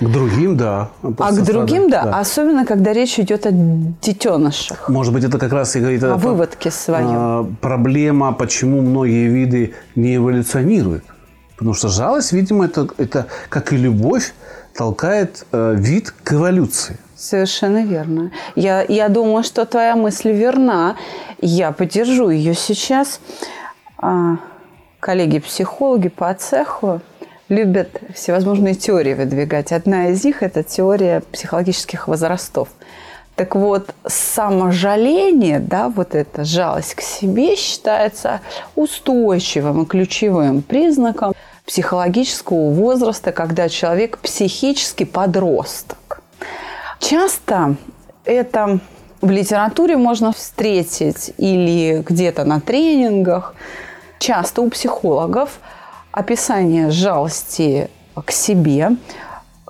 К 0.00 0.08
другим, 0.08 0.56
да. 0.56 0.88
А 1.02 1.30
к 1.30 1.44
другим, 1.44 1.90
да. 1.90 2.04
да. 2.04 2.18
Особенно, 2.18 2.64
когда 2.64 2.92
речь 2.92 3.18
идет 3.18 3.46
о 3.46 3.50
детенышах. 3.52 4.88
Может 4.88 5.12
быть, 5.12 5.24
это 5.24 5.38
как 5.38 5.52
раз 5.52 5.76
и 5.76 5.80
говорит 5.80 6.02
о, 6.02 6.14
о 6.14 6.16
выводке 6.16 6.70
своем. 6.70 7.06
А, 7.08 7.46
проблема, 7.60 8.32
почему 8.32 8.80
многие 8.80 9.28
виды 9.28 9.74
не 9.94 10.16
эволюционируют. 10.16 11.04
Потому 11.56 11.74
что 11.74 11.88
жалость, 11.88 12.32
видимо, 12.32 12.64
это, 12.64 12.88
это 12.96 13.26
как 13.50 13.74
и 13.74 13.76
любовь, 13.76 14.32
толкает 14.74 15.46
э, 15.52 15.74
вид 15.76 16.14
к 16.24 16.32
эволюции. 16.32 16.96
Совершенно 17.14 17.84
верно. 17.84 18.30
Я, 18.54 18.82
я 18.88 19.10
думаю, 19.10 19.44
что 19.44 19.66
твоя 19.66 19.94
мысль 19.94 20.32
верна. 20.32 20.96
Я 21.42 21.72
поддержу 21.72 22.30
ее 22.30 22.54
сейчас. 22.54 23.20
А, 23.98 24.38
коллеги-психологи 25.00 26.08
по 26.08 26.32
цеху 26.32 27.02
любят 27.50 28.00
всевозможные 28.14 28.74
теории 28.74 29.12
выдвигать. 29.12 29.72
Одна 29.72 30.08
из 30.08 30.24
них– 30.24 30.42
это 30.44 30.62
теория 30.62 31.20
психологических 31.32 32.08
возрастов. 32.08 32.68
Так 33.34 33.54
вот, 33.54 33.94
саможаление, 34.06 35.58
да, 35.58 35.88
вот 35.88 36.14
эта 36.14 36.44
жалость 36.44 36.94
к 36.94 37.00
себе 37.00 37.56
считается 37.56 38.40
устойчивым 38.76 39.82
и 39.82 39.86
ключевым 39.86 40.62
признаком 40.62 41.34
психологического 41.66 42.70
возраста, 42.70 43.32
когда 43.32 43.68
человек 43.68 44.18
психически 44.18 45.04
подросток. 45.04 46.22
Часто 46.98 47.76
это 48.24 48.78
в 49.20 49.30
литературе 49.30 49.96
можно 49.96 50.32
встретить 50.32 51.32
или 51.36 52.04
где-то 52.06 52.44
на 52.44 52.60
тренингах. 52.60 53.54
Часто 54.18 54.62
у 54.62 54.70
психологов 54.70 55.60
описание 56.12 56.90
жалости 56.90 57.90
к 58.24 58.30
себе 58.30 58.90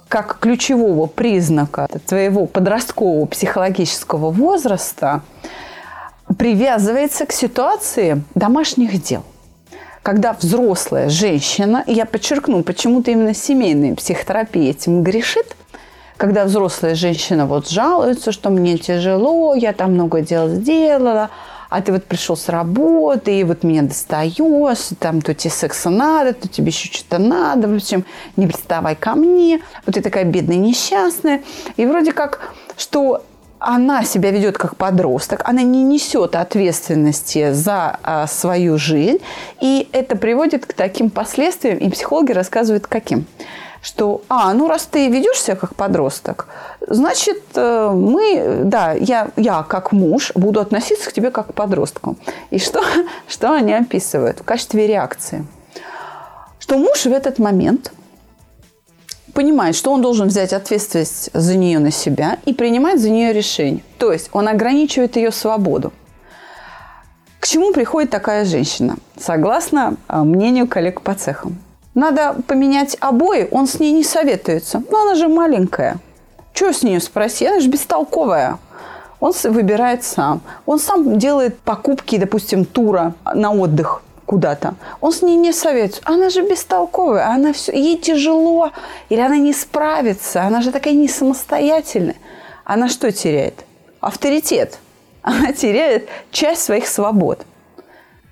как 0.08 0.38
ключевого 0.40 1.06
признака 1.06 1.86
твоего 2.06 2.46
подросткового 2.46 3.26
психологического 3.26 4.30
возраста 4.30 5.22
привязывается 6.36 7.26
к 7.26 7.32
ситуации 7.32 8.22
домашних 8.34 9.00
дел. 9.02 9.22
Когда 10.02 10.32
взрослая 10.32 11.10
женщина, 11.10 11.84
и 11.86 11.92
я 11.92 12.06
подчеркну, 12.06 12.62
почему-то 12.64 13.10
именно 13.10 13.34
семейная 13.34 13.94
психотерапия 13.94 14.70
этим 14.70 15.02
грешит, 15.02 15.54
когда 16.16 16.44
взрослая 16.44 16.94
женщина 16.94 17.46
вот 17.46 17.68
жалуется, 17.68 18.32
что 18.32 18.50
мне 18.50 18.78
тяжело, 18.78 19.54
я 19.54 19.72
там 19.72 19.94
много 19.94 20.22
дел 20.22 20.48
сделала, 20.48 21.30
а 21.70 21.80
ты 21.80 21.92
вот 21.92 22.04
пришел 22.04 22.36
с 22.36 22.48
работы, 22.48 23.40
и 23.40 23.44
вот 23.44 23.62
меня 23.62 23.82
достаешь, 23.82 24.88
там 24.98 25.22
то 25.22 25.34
тебе 25.34 25.50
секса 25.50 25.88
надо, 25.88 26.34
то 26.34 26.48
тебе 26.48 26.66
еще 26.66 26.92
что-то 26.92 27.18
надо, 27.18 27.68
в 27.68 27.74
общем, 27.74 28.04
не 28.36 28.46
приставай 28.46 28.96
ко 28.96 29.14
мне, 29.14 29.60
вот 29.86 29.94
ты 29.94 30.02
такая 30.02 30.24
бедная, 30.24 30.56
несчастная. 30.56 31.42
И 31.76 31.86
вроде 31.86 32.12
как, 32.12 32.52
что 32.76 33.22
она 33.60 34.04
себя 34.04 34.30
ведет 34.30 34.58
как 34.58 34.76
подросток, 34.76 35.42
она 35.44 35.62
не 35.62 35.84
несет 35.84 36.34
ответственности 36.34 37.52
за 37.52 37.98
а, 38.02 38.26
свою 38.26 38.76
жизнь, 38.76 39.20
и 39.60 39.88
это 39.92 40.16
приводит 40.16 40.66
к 40.66 40.72
таким 40.72 41.08
последствиям, 41.10 41.78
и 41.78 41.88
психологи 41.90 42.32
рассказывают, 42.32 42.86
каким 42.86 43.26
что, 43.82 44.22
а, 44.28 44.52
ну 44.52 44.68
раз 44.68 44.86
ты 44.86 45.08
ведешь 45.08 45.40
себя 45.40 45.56
как 45.56 45.74
подросток, 45.74 46.46
значит, 46.86 47.42
э, 47.54 47.90
мы, 47.94 48.62
да, 48.64 48.92
я, 48.92 49.30
я 49.36 49.62
как 49.62 49.92
муж 49.92 50.32
буду 50.34 50.60
относиться 50.60 51.08
к 51.08 51.12
тебе 51.12 51.30
как 51.30 51.48
к 51.48 51.54
подростку. 51.54 52.16
И 52.50 52.58
что, 52.58 52.82
что 53.28 53.52
они 53.52 53.72
описывают 53.72 54.40
в 54.40 54.44
качестве 54.44 54.86
реакции? 54.86 55.46
Что 56.58 56.76
муж 56.76 57.04
в 57.04 57.12
этот 57.12 57.38
момент 57.38 57.92
понимает, 59.32 59.76
что 59.76 59.92
он 59.92 60.02
должен 60.02 60.28
взять 60.28 60.52
ответственность 60.52 61.30
за 61.32 61.56
нее 61.56 61.78
на 61.78 61.90
себя 61.90 62.38
и 62.44 62.52
принимать 62.52 63.00
за 63.00 63.10
нее 63.10 63.32
решение. 63.32 63.82
То 63.98 64.12
есть 64.12 64.28
он 64.32 64.48
ограничивает 64.48 65.16
ее 65.16 65.30
свободу. 65.30 65.92
К 67.38 67.46
чему 67.46 67.72
приходит 67.72 68.10
такая 68.10 68.44
женщина? 68.44 68.96
Согласно 69.18 69.96
а, 70.08 70.24
мнению 70.24 70.68
коллег 70.68 71.00
по 71.00 71.14
цехам. 71.14 71.58
Надо 71.94 72.36
поменять 72.46 72.96
обои, 73.00 73.48
он 73.50 73.66
с 73.66 73.80
ней 73.80 73.92
не 73.92 74.04
советуется. 74.04 74.82
Но 74.90 75.02
она 75.02 75.14
же 75.14 75.28
маленькая. 75.28 75.98
Чего 76.54 76.72
с 76.72 76.82
нее 76.82 77.00
спроси? 77.00 77.46
Она 77.46 77.60
же 77.60 77.68
бестолковая. 77.68 78.58
Он 79.18 79.32
выбирает 79.44 80.02
сам. 80.04 80.40
Он 80.66 80.78
сам 80.78 81.18
делает 81.18 81.58
покупки, 81.58 82.16
допустим, 82.16 82.64
тура 82.64 83.14
на 83.34 83.52
отдых 83.52 84.02
куда-то. 84.30 84.76
Он 85.00 85.12
с 85.12 85.22
ней 85.22 85.36
не 85.36 85.52
советуется. 85.52 86.00
Она 86.04 86.30
же 86.30 86.48
бестолковая, 86.48 87.26
она 87.26 87.52
все, 87.52 87.72
ей 87.72 87.98
тяжело, 87.98 88.70
или 89.08 89.20
она 89.20 89.36
не 89.36 89.52
справится, 89.52 90.42
она 90.42 90.62
же 90.62 90.70
такая 90.70 90.94
не 90.94 91.08
самостоятельная. 91.08 92.14
Она 92.64 92.88
что 92.88 93.10
теряет? 93.10 93.64
Авторитет. 94.00 94.78
Она 95.22 95.52
теряет 95.52 96.08
часть 96.30 96.62
своих 96.62 96.86
свобод. 96.86 97.44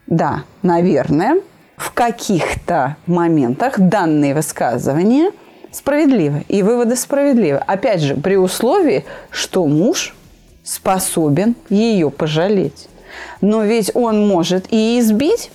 Да, 0.06 0.44
наверное, 0.62 1.40
в 1.78 1.92
каких-то 1.92 2.96
моментах 3.06 3.78
данные 3.78 4.34
высказывания 4.34 5.30
справедливы, 5.70 6.44
и 6.48 6.62
выводы 6.62 6.96
справедливы. 6.96 7.58
Опять 7.58 8.00
же, 8.00 8.14
при 8.14 8.36
условии, 8.36 9.04
что 9.30 9.66
муж 9.66 10.14
способен 10.64 11.54
ее 11.70 12.10
пожалеть. 12.10 12.88
Но 13.40 13.62
ведь 13.62 13.90
он 13.94 14.26
может 14.26 14.66
и 14.70 14.98
избить 14.98 15.50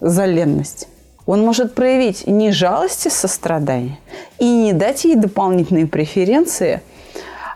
за 0.00 0.24
ленность. 0.24 0.88
Он 1.26 1.44
может 1.44 1.74
проявить 1.74 2.26
не 2.26 2.50
жалость 2.52 3.06
и 3.06 3.10
сострадание 3.10 3.98
и 4.38 4.46
не 4.46 4.72
дать 4.72 5.04
ей 5.04 5.14
дополнительные 5.14 5.86
преференции 5.86 6.80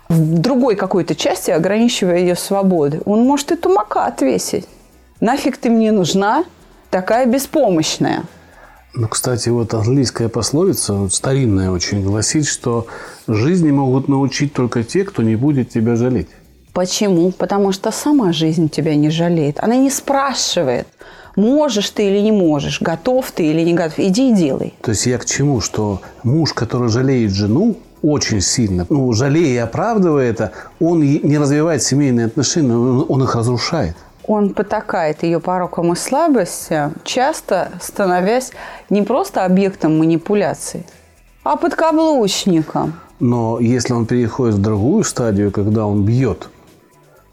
в 0.09 0.39
другой 0.39 0.77
какой-то 0.77 1.15
части, 1.15 1.51
ограничивая 1.51 2.19
ее 2.19 2.37
свободы. 2.37 3.01
Он 3.07 3.25
может 3.25 3.51
и 3.51 3.57
тумака 3.57 4.05
отвесить. 4.05 4.69
Нафиг 5.21 5.57
ты 5.57 5.71
мне 5.71 5.91
нужна, 5.91 6.45
такая 6.93 7.27
беспомощная. 7.27 8.23
Ну, 8.95 9.09
кстати, 9.09 9.49
вот 9.49 9.73
английская 9.73 10.29
пословица, 10.29 11.09
старинная 11.09 11.71
очень, 11.71 12.05
гласит, 12.05 12.47
что 12.47 12.87
жизни 13.27 13.71
могут 13.71 14.07
научить 14.07 14.53
только 14.53 14.85
те, 14.85 15.03
кто 15.05 15.23
не 15.23 15.35
будет 15.35 15.71
тебя 15.71 15.97
жалеть. 15.97 16.29
Почему? 16.75 17.33
Потому 17.33 17.73
что 17.73 17.91
сама 17.91 18.33
жизнь 18.33 18.69
тебя 18.69 18.95
не 18.95 19.09
жалеет. 19.09 19.59
Она 19.61 19.77
не 19.77 19.91
спрашивает, 19.91 20.87
можешь 21.35 21.89
ты 21.91 22.09
или 22.09 22.21
не 22.21 22.33
можешь, 22.33 22.83
готов 22.83 23.31
ты 23.31 23.47
или 23.47 23.63
не 23.63 23.73
готов. 23.73 23.99
Иди 23.99 24.31
и 24.31 24.35
делай. 24.35 24.75
То 24.83 24.91
есть 24.91 25.07
я 25.07 25.17
к 25.17 25.25
чему? 25.25 25.63
Что 25.63 26.03
муж, 26.23 26.53
который 26.53 26.91
жалеет 26.91 27.33
жену, 27.33 27.79
очень 28.03 28.41
сильно, 28.41 28.85
ну, 28.91 29.13
жалея 29.13 29.55
и 29.55 29.57
оправдывая 29.59 30.29
это, 30.29 30.53
он 30.81 31.01
не 31.01 31.39
развивает 31.39 31.83
семейные 31.85 32.27
отношения, 32.27 32.75
он 32.75 33.23
их 33.23 33.37
разрушает 33.37 33.97
он 34.33 34.55
потакает 34.55 35.23
ее 35.23 35.41
порокам 35.41 35.93
и 35.93 35.97
слабостям, 35.97 36.95
часто 37.05 37.71
становясь 37.81 38.53
не 38.91 39.03
просто 39.03 39.45
объектом 39.45 39.99
манипуляции, 39.99 40.85
а 41.45 41.57
подкаблучником. 41.57 42.95
Но 43.21 43.61
если 43.61 43.93
он 43.93 44.07
переходит 44.07 44.57
в 44.57 44.63
другую 44.63 45.05
стадию, 45.05 45.53
когда 45.53 45.87
он 45.87 46.05
бьет, 46.05 46.49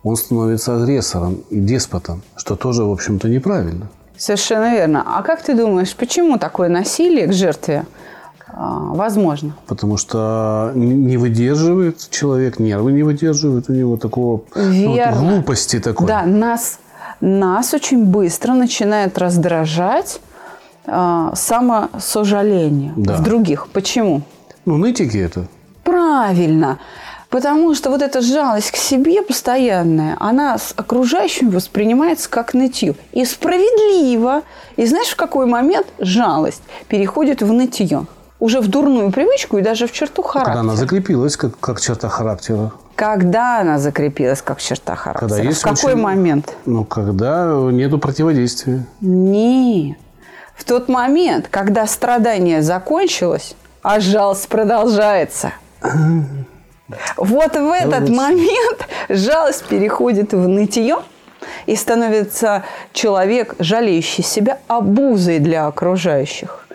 он 0.03 0.15
становится 0.15 0.75
агрессором 0.75 1.39
и 1.49 1.59
деспотом, 1.59 2.21
что 2.35 2.55
тоже, 2.55 2.83
в 2.83 2.91
общем-то, 2.91 3.27
неправильно. 3.27 3.87
Совершенно 4.17 4.71
верно. 4.71 5.03
А 5.05 5.23
как 5.23 5.41
ты 5.41 5.55
думаешь, 5.55 5.95
почему 5.95 6.37
такое 6.37 6.69
насилие 6.69 7.27
к 7.27 7.33
жертве 7.33 7.85
А, 8.51 8.93
возможно. 8.93 9.55
Потому 9.67 9.97
что 9.97 10.71
не 10.75 11.17
выдерживает 11.17 12.09
человек, 12.09 12.59
нервы 12.59 12.91
не 12.91 13.03
выдерживают 13.03 13.69
у 13.69 13.73
него 13.73 13.95
такого 13.95 14.41
ну, 14.55 14.95
вот 14.95 15.15
глупости 15.15 15.79
такой. 15.79 16.07
Да, 16.07 16.25
нас, 16.25 16.79
нас 17.21 17.73
очень 17.73 18.05
быстро 18.05 18.53
начинает 18.53 19.17
раздражать 19.17 20.21
э, 20.85 21.31
самосожаление 21.33 22.93
да. 22.95 23.17
в 23.17 23.23
других. 23.23 23.67
Почему? 23.67 24.21
Ну, 24.65 24.77
нытики 24.77 25.17
это. 25.17 25.47
Правильно. 25.83 26.79
Потому 27.29 27.75
что 27.75 27.91
вот 27.91 28.01
эта 28.01 28.21
жалость 28.21 28.71
к 28.71 28.75
себе 28.75 29.21
постоянная, 29.21 30.17
она 30.19 30.57
с 30.57 30.73
окружающим 30.75 31.51
воспринимается 31.51 32.27
как 32.29 32.55
нытье. 32.55 32.95
И 33.11 33.23
справедливо. 33.23 34.41
И 34.77 34.85
знаешь, 34.87 35.09
в 35.09 35.15
какой 35.15 35.45
момент 35.45 35.85
жалость 35.99 36.63
переходит 36.87 37.41
в 37.41 37.53
нытье? 37.53 38.05
Уже 38.39 38.61
в 38.61 38.67
дурную 38.67 39.11
привычку 39.11 39.57
и 39.57 39.61
даже 39.61 39.85
в 39.85 39.91
черту 39.91 40.23
характера. 40.23 40.55
Когда 40.55 40.59
она 40.61 40.75
закрепилась 40.75 41.37
как, 41.37 41.59
как 41.59 41.79
черта 41.81 42.09
характера. 42.09 42.71
Когда 42.99 43.61
она 43.61 43.79
закрепилась 43.79 44.41
как 44.41 44.59
черта 44.59 44.93
характера? 44.93 45.29
Когда 45.29 45.41
есть 45.41 45.61
в 45.61 45.63
какой 45.63 45.93
очень... 45.93 46.03
момент? 46.03 46.53
Ну, 46.65 46.83
когда 46.83 47.45
нету 47.71 47.97
противодействия. 47.97 48.85
Нет. 48.99 49.97
В 50.53 50.65
тот 50.65 50.89
момент, 50.89 51.47
когда 51.49 51.87
страдание 51.87 52.61
закончилось, 52.61 53.55
а 53.83 54.01
жалость 54.01 54.49
продолжается. 54.49 55.53
Вот 57.15 57.55
в 57.55 57.71
этот 57.71 58.09
момент 58.09 58.85
жалость 59.07 59.63
переходит 59.69 60.33
в 60.33 60.45
нытье, 60.49 60.97
и 61.67 61.77
становится 61.77 62.63
человек, 62.91 63.55
жалеющий 63.59 64.25
себя, 64.25 64.59
обузой 64.67 65.39
для 65.39 65.67
окружающих. 65.67 66.67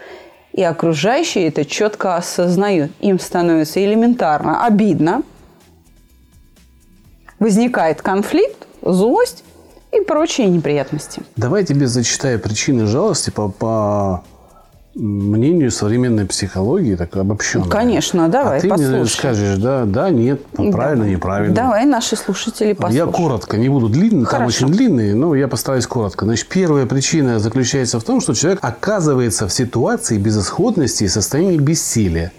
И 0.55 0.63
окружающие 0.63 1.49
это 1.49 1.67
четко 1.67 2.17
осознают. 2.17 2.93
Им 3.01 3.19
становится 3.21 3.85
элементарно 3.85 4.65
обидно, 4.65 5.23
возникает 7.45 8.01
конфликт, 8.01 8.67
злость 8.81 9.45
и 9.93 10.01
прочие 10.01 10.49
неприятности. 10.49 11.23
Давай 11.37 11.61
я 11.61 11.67
тебе 11.67 11.87
зачитаю 11.87 12.41
причины 12.41 12.87
жалости 12.87 13.29
по, 13.29 13.51
по 13.51 14.25
мнению 14.95 15.71
современной 15.71 16.25
психологии, 16.25 16.95
так 16.95 17.15
обобщенно. 17.15 17.67
Ну, 17.67 17.71
конечно, 17.71 18.31
давай, 18.31 18.59
А 18.59 18.61
ты 18.63 18.69
послушай. 18.71 18.97
мне 18.97 19.07
скажешь, 19.07 19.59
да, 19.59 19.85
да, 19.85 20.09
нет, 20.09 20.41
правильно, 20.47 20.97
давай. 20.97 21.11
неправильно. 21.11 21.55
Давай, 21.55 21.85
наши 21.85 22.17
слушатели 22.17 22.73
послушают. 22.73 23.11
Я 23.11 23.13
коротко, 23.13 23.59
не 23.59 23.69
буду 23.69 23.91
длинный, 23.91 24.25
там 24.25 24.47
очень 24.47 24.69
длинные, 24.69 25.15
но 25.15 25.35
я 25.35 25.47
постараюсь 25.47 25.87
коротко. 25.87 26.25
Значит, 26.25 26.49
первая 26.49 26.87
причина 26.87 27.41
заключается 27.41 28.01
в 28.01 28.05
том, 28.05 28.23
что 28.23 28.33
человек 28.33 28.61
оказывается 28.63 29.49
в 29.49 29.53
ситуации 29.53 30.17
безысходности 30.17 31.05
и 31.05 31.09
состоянии 31.09 31.59
бессилия. 31.59 32.33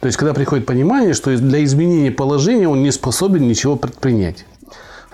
То 0.00 0.06
есть, 0.06 0.16
когда 0.16 0.32
приходит 0.32 0.66
понимание, 0.66 1.12
что 1.12 1.36
для 1.36 1.62
изменения 1.62 2.10
положения 2.10 2.68
он 2.68 2.82
не 2.82 2.90
способен 2.90 3.46
ничего 3.46 3.76
предпринять. 3.76 4.46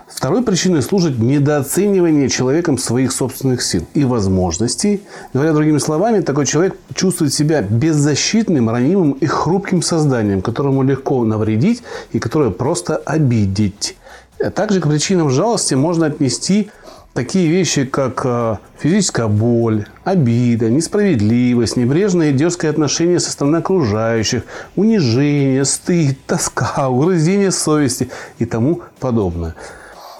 Второй 0.09 0.43
причиной 0.43 0.83
служит 0.83 1.19
недооценивание 1.19 2.29
человеком 2.29 2.79
своих 2.79 3.13
собственных 3.13 3.61
сил 3.63 3.85
и 3.95 4.05
возможностей. 4.05 5.03
Говоря 5.35 5.53
другими 5.53 5.79
словами, 5.79 6.21
такой 6.21 6.47
человек 6.47 6.77
чувствует 6.95 7.35
себя 7.35 7.61
беззащитным, 7.61 8.71
ранимым 8.71 9.13
и 9.13 9.27
хрупким 9.27 9.83
созданием, 9.83 10.41
которому 10.41 10.85
легко 10.85 11.23
навредить 11.25 11.83
и 12.13 12.21
которое 12.21 12.51
просто 12.51 12.97
обидеть. 12.97 13.97
Также 14.55 14.81
к 14.81 14.89
причинам 14.89 15.31
жалости 15.31 15.75
можно 15.75 16.07
отнести 16.07 16.71
такие 17.17 17.49
вещи, 17.49 17.85
как 17.85 18.23
э, 18.25 18.57
физическая 18.79 19.27
боль, 19.27 19.87
обида, 20.05 20.69
несправедливость, 20.69 21.77
небрежное 21.77 22.31
и 22.31 22.33
дерзкое 22.33 22.71
отношение 22.71 23.19
со 23.19 23.33
стороны 23.33 23.57
окружающих, 23.57 24.43
унижение, 24.77 25.65
стыд, 25.65 26.19
тоска, 26.27 26.89
угрызение 26.89 27.51
совести 27.51 28.11
и 28.39 28.45
тому 28.45 28.83
подобное. 29.01 29.55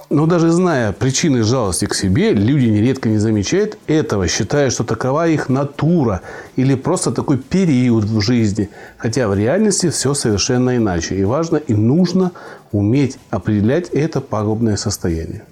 Но 0.09 0.25
даже 0.25 0.51
зная 0.51 0.91
причины 0.93 1.43
жалости 1.43 1.85
к 1.85 1.93
себе, 1.93 2.31
люди 2.33 2.65
нередко 2.65 3.09
не 3.09 3.17
замечают 3.17 3.77
этого, 3.87 4.27
считая, 4.27 4.69
что 4.69 4.83
такова 4.83 5.27
их 5.27 5.49
натура 5.49 6.21
или 6.55 6.75
просто 6.75 7.11
такой 7.11 7.37
период 7.37 8.05
в 8.05 8.21
жизни. 8.21 8.69
Хотя 8.97 9.27
в 9.27 9.35
реальности 9.35 9.89
все 9.89 10.13
совершенно 10.13 10.77
иначе. 10.77 11.15
И 11.15 11.25
важно 11.25 11.57
и 11.57 11.73
нужно 11.73 12.31
уметь 12.71 13.19
определять 13.29 13.89
это 13.89 14.21
пагубное 14.21 14.77
состояние. 14.77 15.43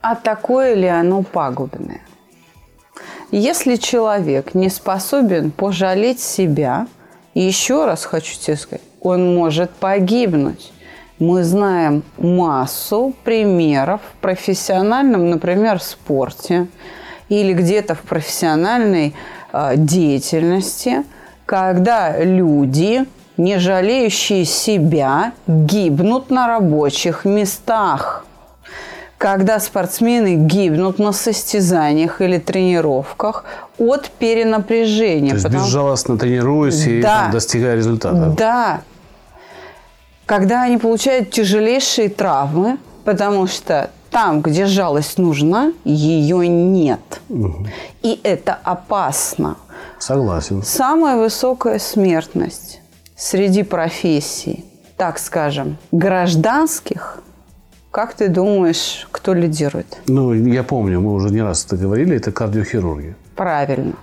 А 0.00 0.14
такое 0.14 0.74
ли 0.74 0.86
оно 0.86 1.22
пагубное? 1.22 2.00
Если 3.30 3.76
человек 3.76 4.54
не 4.54 4.68
способен 4.68 5.50
пожалеть 5.50 6.20
себя, 6.20 6.86
еще 7.34 7.86
раз 7.86 8.04
хочу 8.04 8.36
тебе 8.38 8.56
сказать, 8.56 8.84
он 9.00 9.34
может 9.34 9.70
погибнуть 9.70 10.72
мы 11.20 11.44
знаем 11.44 12.02
массу 12.16 13.14
примеров 13.24 14.00
в 14.00 14.20
профессиональном, 14.22 15.28
например, 15.28 15.80
спорте 15.80 16.66
или 17.28 17.52
где-то 17.52 17.94
в 17.94 18.00
профессиональной 18.00 19.14
э, 19.52 19.72
деятельности, 19.76 21.04
когда 21.44 22.18
люди, 22.18 23.04
не 23.36 23.58
жалеющие 23.58 24.46
себя, 24.46 25.32
гибнут 25.46 26.30
на 26.30 26.46
рабочих 26.46 27.26
местах. 27.26 28.24
Когда 29.20 29.60
спортсмены 29.60 30.34
гибнут 30.34 30.98
на 30.98 31.12
состязаниях 31.12 32.22
или 32.22 32.38
тренировках 32.38 33.44
от 33.76 34.08
перенапряжения. 34.12 35.28
То 35.28 35.34
есть 35.34 35.44
потому... 35.44 35.64
безжалостно 35.64 36.16
тренируясь 36.16 36.84
да, 36.84 36.90
и 36.90 37.02
там, 37.02 37.30
достигая 37.30 37.76
результата. 37.76 38.34
Да, 38.34 38.80
когда 40.24 40.62
они 40.62 40.78
получают 40.78 41.32
тяжелейшие 41.32 42.08
травмы, 42.08 42.78
потому 43.04 43.46
что 43.46 43.90
там, 44.10 44.40
где 44.40 44.64
жалость 44.64 45.18
нужна, 45.18 45.74
ее 45.84 46.48
нет. 46.48 47.20
Угу. 47.28 47.66
И 48.00 48.20
это 48.22 48.58
опасно. 48.64 49.58
Согласен. 49.98 50.62
Самая 50.62 51.18
высокая 51.18 51.78
смертность 51.78 52.80
среди 53.16 53.64
профессий, 53.64 54.64
так 54.96 55.18
скажем, 55.18 55.76
гражданских, 55.92 57.22
как 57.90 58.14
ты 58.14 58.28
думаешь, 58.28 59.08
кто 59.10 59.34
лидирует? 59.34 59.98
Ну, 60.06 60.32
я 60.32 60.62
помню, 60.62 61.00
мы 61.00 61.12
уже 61.12 61.30
не 61.30 61.42
раз 61.42 61.64
это 61.66 61.76
говорили, 61.76 62.16
это 62.16 62.32
кардиохирурги. 62.32 63.14
Правильно. 63.36 63.94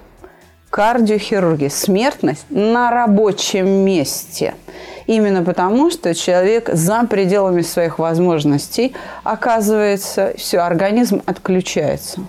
Кардиохирурги. 0.70 1.70
Смертность 1.70 2.46
на 2.50 2.92
рабочем 2.92 3.68
месте– 3.68 4.54
Именно 5.08 5.42
потому, 5.44 5.90
что 5.90 6.14
человек 6.14 6.70
за 6.72 7.06
пределами 7.06 7.62
своих 7.62 7.98
возможностей 7.98 8.94
оказывается, 9.24 10.34
все, 10.38 10.60
организм 10.60 11.22
отключается. 11.26 12.20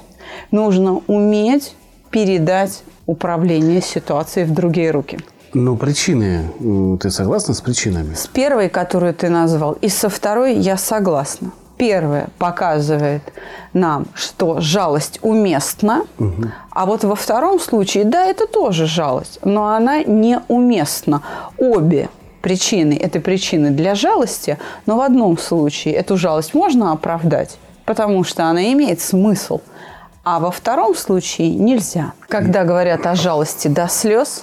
Нужно 0.53 1.03
уметь 1.09 1.75
передать 2.11 2.85
управление 3.07 3.83
ситуацией 3.83 4.47
в 4.47 4.55
другие 4.55 4.93
руки. 4.93 5.19
Ну, 5.55 5.77
причины, 5.77 6.99
ты 7.01 7.11
согласна 7.11 7.55
с 7.55 7.61
причинами? 7.61 8.15
С 8.15 8.27
первой, 8.27 8.69
которую 8.69 9.15
ты 9.15 9.29
назвал, 9.29 9.73
и 9.81 9.89
со 9.89 10.09
второй 10.09 10.55
я 10.57 10.77
согласна. 10.77 11.53
Первое 11.77 12.29
показывает 12.39 13.23
нам, 13.73 14.07
что 14.15 14.61
жалость 14.61 15.21
уместна, 15.23 16.03
угу. 16.19 16.47
а 16.71 16.87
вот 16.87 17.05
во 17.05 17.15
втором 17.15 17.61
случае, 17.61 18.05
да, 18.05 18.27
это 18.27 18.49
тоже 18.49 18.87
жалость, 18.87 19.39
но 19.45 19.69
она 19.69 20.03
неуместна. 20.03 21.23
Обе 21.57 22.09
причины, 22.43 22.95
этой 22.95 23.21
причины 23.21 23.71
для 23.71 23.95
жалости, 23.95 24.59
но 24.87 24.97
в 24.97 25.01
одном 25.01 25.39
случае 25.39 25.95
эту 25.95 26.17
жалость 26.17 26.53
можно 26.53 26.93
оправдать, 26.93 27.59
потому 27.85 28.25
что 28.25 28.45
она 28.45 28.73
имеет 28.73 29.01
смысл, 29.01 29.61
а 30.25 30.41
во 30.41 30.51
втором 30.51 30.97
случае 30.97 31.51
нельзя. 31.51 32.13
Когда 32.29 32.65
говорят 32.65 33.07
о 33.07 33.15
жалости 33.15 33.69
до 33.69 33.89
слез, 33.89 34.43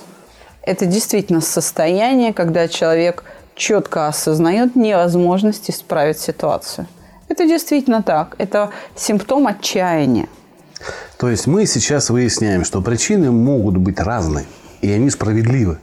это 0.65 0.85
действительно 0.85 1.41
состояние, 1.41 2.33
когда 2.33 2.67
человек 2.67 3.23
четко 3.55 4.07
осознает 4.07 4.75
невозможность 4.75 5.69
исправить 5.69 6.19
ситуацию. 6.19 6.87
Это 7.27 7.47
действительно 7.47 8.03
так. 8.03 8.35
Это 8.37 8.71
симптом 8.95 9.47
отчаяния. 9.47 10.27
То 11.17 11.29
есть 11.29 11.47
мы 11.47 11.65
сейчас 11.65 12.09
выясняем, 12.09 12.65
что 12.65 12.81
причины 12.81 13.31
могут 13.31 13.77
быть 13.77 13.99
разные, 13.99 14.45
и 14.81 14.91
они 14.91 15.09
справедливы 15.09 15.79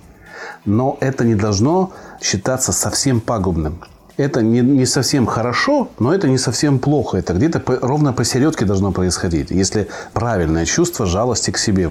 но 0.64 0.96
это 1.00 1.24
не 1.24 1.34
должно 1.34 1.92
считаться 2.20 2.72
совсем 2.72 3.20
пагубным. 3.20 3.80
Это 4.16 4.42
не, 4.42 4.60
не 4.60 4.86
совсем 4.86 5.26
хорошо, 5.26 5.88
но 5.98 6.14
это 6.14 6.28
не 6.28 6.38
совсем 6.38 6.78
плохо. 6.78 7.16
Это 7.16 7.32
где-то 7.32 7.60
по, 7.60 7.78
ровно 7.80 8.12
посередке 8.12 8.64
должно 8.64 8.92
происходить, 8.92 9.50
если 9.50 9.88
правильное 10.12 10.66
чувство 10.66 11.06
жалости 11.06 11.50
к 11.50 11.58
себе. 11.58 11.90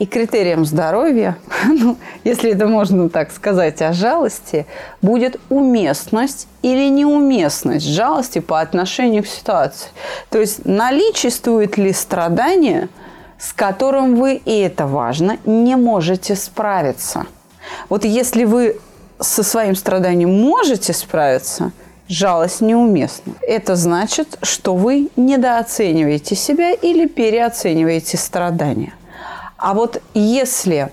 И 0.00 0.06
критерием 0.06 0.64
здоровья, 0.64 1.38
ну, 1.66 1.96
если 2.24 2.50
это 2.50 2.66
можно 2.66 3.08
так 3.08 3.30
сказать 3.30 3.80
о 3.82 3.92
жалости, 3.92 4.66
будет 5.00 5.38
уместность 5.48 6.48
или 6.62 6.88
неуместность 6.88 7.86
жалости 7.86 8.40
по 8.40 8.60
отношению 8.60 9.22
к 9.22 9.28
ситуации. 9.28 9.90
То 10.30 10.40
есть 10.40 10.64
наличествует 10.64 11.76
ли 11.76 11.92
страдание, 11.92 12.88
с 13.38 13.52
которым 13.52 14.16
вы, 14.16 14.34
и 14.44 14.58
это 14.58 14.88
важно, 14.88 15.38
не 15.44 15.76
можете 15.76 16.34
справиться– 16.34 17.26
Вот 17.88 18.04
если 18.04 18.44
вы 18.44 18.78
со 19.18 19.42
своим 19.42 19.74
страданием 19.74 20.30
можете 20.30 20.92
справиться, 20.92 21.72
жалость 22.08 22.60
неуместна. 22.60 23.34
Это 23.42 23.76
значит, 23.76 24.38
что 24.42 24.74
вы 24.74 25.10
недооцениваете 25.16 26.34
себя 26.34 26.72
или 26.72 27.06
переоцениваете 27.06 28.16
страдания. 28.16 28.94
А 29.60 29.74
вот 29.74 30.00
если 30.14 30.90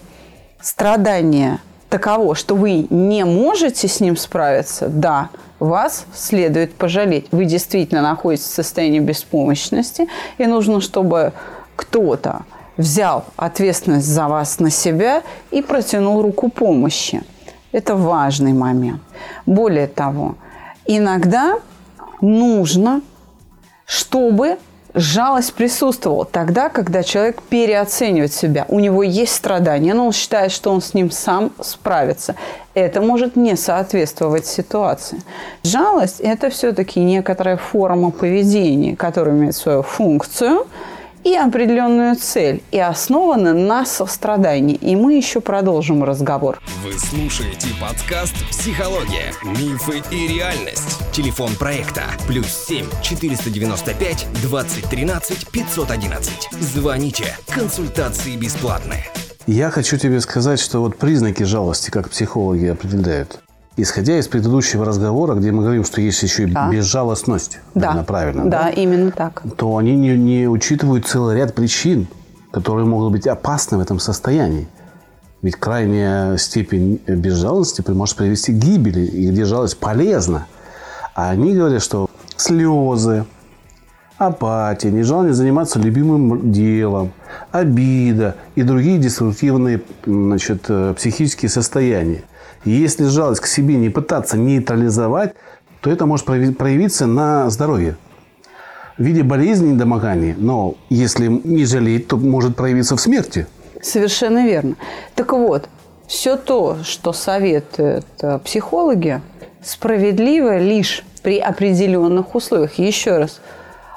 страдание 0.60 1.60
таково, 1.89 2.36
что 2.36 2.56
вы 2.56 2.86
не 2.89 3.23
можете 3.23 3.88
с 3.88 4.01
ним 4.01 4.17
справиться, 4.17 4.89
да, 4.89 5.30
вас 5.60 6.06
следует 6.13 6.73
пожалеть. 6.75 7.27
Вы 7.32 7.45
действительно 7.45 8.01
находитесь 8.01 8.45
в 8.45 8.53
состоянии 8.53 8.99
беспомощности, 8.99 10.08
и 10.38 10.45
нужно, 10.45 10.82
чтобы 10.82 11.32
кто-то 11.77 12.41
взял 12.75 13.23
ответственность 13.38 14.08
за 14.08 14.27
вас 14.27 14.60
на 14.60 14.69
себя 14.69 15.23
и 15.49 15.62
протянул 15.62 16.21
руку 16.21 16.49
помощи. 16.49 17.23
Это 17.71 17.95
важный 17.95 18.53
момент. 18.53 19.01
Более 19.45 19.88
того, 19.88 20.36
иногда 20.86 21.60
нужно, 22.19 23.01
чтобы 23.86 24.58
жалость 24.98 25.54
присутствовала 25.54 26.26
тогда, 26.26 26.70
когда 26.70 27.04
человек 27.04 27.42
переоценивает 27.44 28.34
себя. 28.34 28.66
У 28.68 28.80
него 28.80 29.04
есть 29.04 29.34
страдания, 29.34 29.94
но 29.94 30.08
он 30.08 30.12
считает, 30.12 30.52
что 30.52 30.72
он 30.72 30.82
с 30.82 30.94
ним 30.94 31.12
сам 31.12 31.52
справится. 31.62 32.36
Это 32.74 33.02
может 33.02 33.36
не 33.36 33.56
соответствовать 33.56 34.46
ситуации. 34.46 35.22
Жалость– 35.64 36.20
это 36.22 36.50
все-таки 36.50 37.00
некоторая 37.00 37.58
форма 37.58 38.12
поведения, 38.12 38.96
которая 38.96 39.36
имеет 39.36 39.56
свою 39.56 39.84
функцию– 39.84 40.68
и 41.23 41.36
определенную 41.36 42.15
цель, 42.15 42.62
и 42.71 42.80
основаны 42.80 43.53
на 43.53 43.86
сострадании. 43.86 44.75
И 44.75 44.95
мы 44.95 45.15
еще 45.15 45.41
продолжим 45.41 46.03
разговор. 46.03 46.60
Вы 46.84 46.93
слушаете 46.97 47.67
подкаст 47.80 48.36
«Психология. 48.49 49.34
Мифы 49.43 50.01
и 50.12 50.27
реальность». 50.27 50.99
Телефон 51.12 51.56
проекта 51.56 52.03
«Плюс 52.27 52.47
7 52.47 52.86
495 53.01 54.27
2013 54.41 55.47
511». 55.51 56.30
Звоните. 56.60 57.38
Консультации 57.47 58.36
бесплатные. 58.36 59.06
Я 59.47 59.71
хочу 59.71 59.97
тебе 59.97 60.19
сказать, 60.19 60.60
что 60.60 60.80
вот 60.80 60.97
признаки 60.97 61.43
жалости, 61.43 61.89
как 61.89 62.10
психологи 62.10 62.65
определяют, 62.65 63.39
исходя 63.78 64.18
из 64.18 64.28
предыдущего 64.28 64.84
разговора, 64.84 65.36
где 65.36 65.52
мы 65.52 65.62
говорим, 65.62 65.86
что 65.86 66.02
есть 66.02 66.22
еще 66.24 66.44
и 66.44 66.46
да. 66.48 66.70
безжалостность, 66.70 67.60
да. 67.76 67.88
наверное, 67.88 68.04
правильно, 68.04 68.44
да, 68.46 68.63
да, 68.63 68.70
именно 68.70 69.12
так, 69.12 69.44
то 69.56 69.78
они 69.78 69.96
не, 69.96 70.18
не 70.18 70.48
учитывают 70.48 71.06
целый 71.06 71.38
ряд 71.38 71.54
причин, 71.54 72.08
которые 72.52 72.88
могут 72.88 73.12
быть 73.12 73.28
опасны 73.28 73.78
в 73.78 73.82
этом 73.82 74.00
состоянии. 74.00 74.68
Ведь 75.44 75.56
крайняя 75.56 76.38
степень 76.38 77.00
безжалостности 77.06 77.90
может 77.92 78.18
привести 78.18 78.52
к 78.52 78.56
гибели, 78.56 79.06
и 79.06 79.30
где 79.30 79.46
жалость 79.46 79.78
полезна. 79.78 80.48
А 81.13 81.30
они 81.30 81.54
говорят, 81.54 81.84
что 81.84 82.10
слезы, 82.36 83.26
апатия, 84.18 84.90
нежелание 84.90 85.34
заниматься 85.34 85.78
любимым 85.78 86.52
делом, 86.52 87.12
обида 87.52 88.36
и 88.56 88.63
другие 88.63 88.98
деструктивные 88.98 89.82
значит, 90.08 90.66
э, 90.70 90.96
психические 90.98 91.50
состояния– 91.50 92.24
и 92.65 92.72
если 92.72 93.06
жалость 93.06 93.41
к 93.41 93.48
себе 93.48 93.76
не 93.76 93.89
пытаться 93.89 94.38
нейтрализовать, 94.38 95.34
то 95.82 95.89
это 95.89 96.06
может 96.06 96.26
проявиться 96.26 97.06
на 97.06 97.50
здоровье 97.50 97.98
в 98.98 99.04
виде 99.04 99.24
болезни 99.24 99.70
и 99.70 99.74
недомоганий. 99.74 100.34
Но 100.38 100.76
если 100.89 101.28
не 101.28 101.65
жалеть, 101.65 102.08
то 102.08 102.17
может 102.17 102.56
проявиться 102.56 102.96
в 102.96 103.02
смерти. 103.02 103.48
Совершенно 103.82 104.46
верно. 104.46 104.76
Так 105.15 105.34
вот, 105.34 105.70
все 106.08 106.36
то, 106.36 106.78
что 106.84 107.13
советуют 107.13 108.06
э, 108.22 108.39
психологи, 108.39 109.22
справедливо 109.63 110.58
лишь 110.58 111.04
при 111.22 111.39
определенных 111.39 112.34
условиях. 112.34 112.80
Еще 112.80 113.17
раз, 113.17 113.41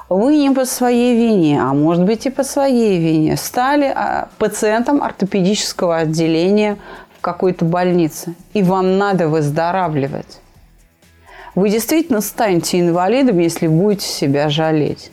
вы 0.09 0.35
не 0.35 0.51
по 0.51 0.65
своей 0.65 1.15
вине, 1.15 1.61
а 1.61 1.73
может 1.73 2.03
быть 2.03 2.25
и 2.25 2.29
по 2.29 2.43
своей 2.43 2.99
вине, 2.99 3.37
стали 3.37 3.85
а, 3.85 4.27
пациентом 4.37 5.01
ортопедического 5.01 5.97
отделения 5.97 6.77
какой-то 7.21 7.65
больнице, 7.65 8.35
и 8.53 8.63
вам 8.63 8.97
надо 8.97 9.27
выздоравливать. 9.27 10.39
Вы 11.55 11.69
действительно 11.69 12.21
станете 12.21 12.79
инвалидом, 12.79 13.39
если 13.39 13.67
будете 13.67 14.07
себя 14.07 14.49
жалеть. 14.49 15.11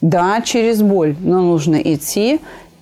Да, 0.00 0.40
через 0.42 0.82
боль, 0.82 1.16
но 1.20 1.40
нужно 1.40 1.76
идти 1.76 2.40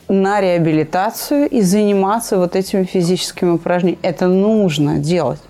на 0.08 0.40
реабилитацию 0.40 1.48
и 1.48 1.60
заниматься 1.60 2.38
вот 2.38 2.56
этими 2.56 2.84
физическими 2.84 3.50
упражнениями. 3.50 4.00
Это 4.02 4.26
нужно 4.26 4.98
делать. 4.98 5.40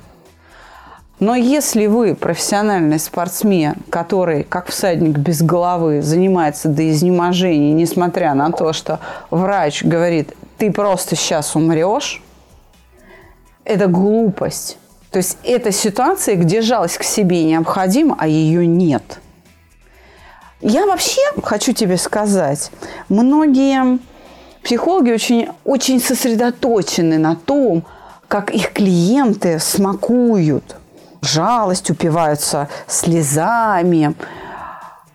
Но 1.21 1.35
если 1.35 1.87
вы 1.87 2.15
профессиональный 2.15 2.99
спортсмен, 2.99 3.75
который, 3.91 4.43
как 4.43 4.69
всадник 4.69 5.19
без 5.19 5.43
головы, 5.43 6.01
занимается 6.01 6.69
до 6.69 6.91
изнеможения, 6.91 7.75
несмотря 7.75 8.33
на 8.35 8.51
то, 8.51 8.73
что 8.73 9.01
врач 9.31 9.85
говорит, 9.85 10.35
ты 10.57 10.73
просто 10.73 11.17
сейчас 11.17 11.55
умрешь, 11.55 12.23
это 13.71 13.87
глупость. 13.87 14.79
То 15.11 15.19
есть 15.19 15.39
это 15.45 15.73
ситуация, 15.73 16.37
где 16.37 16.61
жалость 16.61 16.99
к 16.99 17.03
себе 17.03 17.45
необходима, 17.45 18.17
а 18.19 18.27
ее 18.27 18.67
нет. 18.67 19.21
Я 20.61 20.87
вообще 20.87 21.23
хочу 21.43 21.73
тебе 21.73 21.97
сказать, 21.97 22.71
многие 23.09 23.99
психологи 24.63 25.11
очень, 25.11 25.49
очень 25.65 26.01
сосредоточены 26.01 27.19
на 27.19 27.35
том, 27.35 27.85
как 28.29 28.51
их 28.51 28.73
клиенты 28.73 29.59
смакуют 29.59 30.77
жалость, 31.23 31.91
упиваются 31.91 32.69
слезами. 32.87 34.15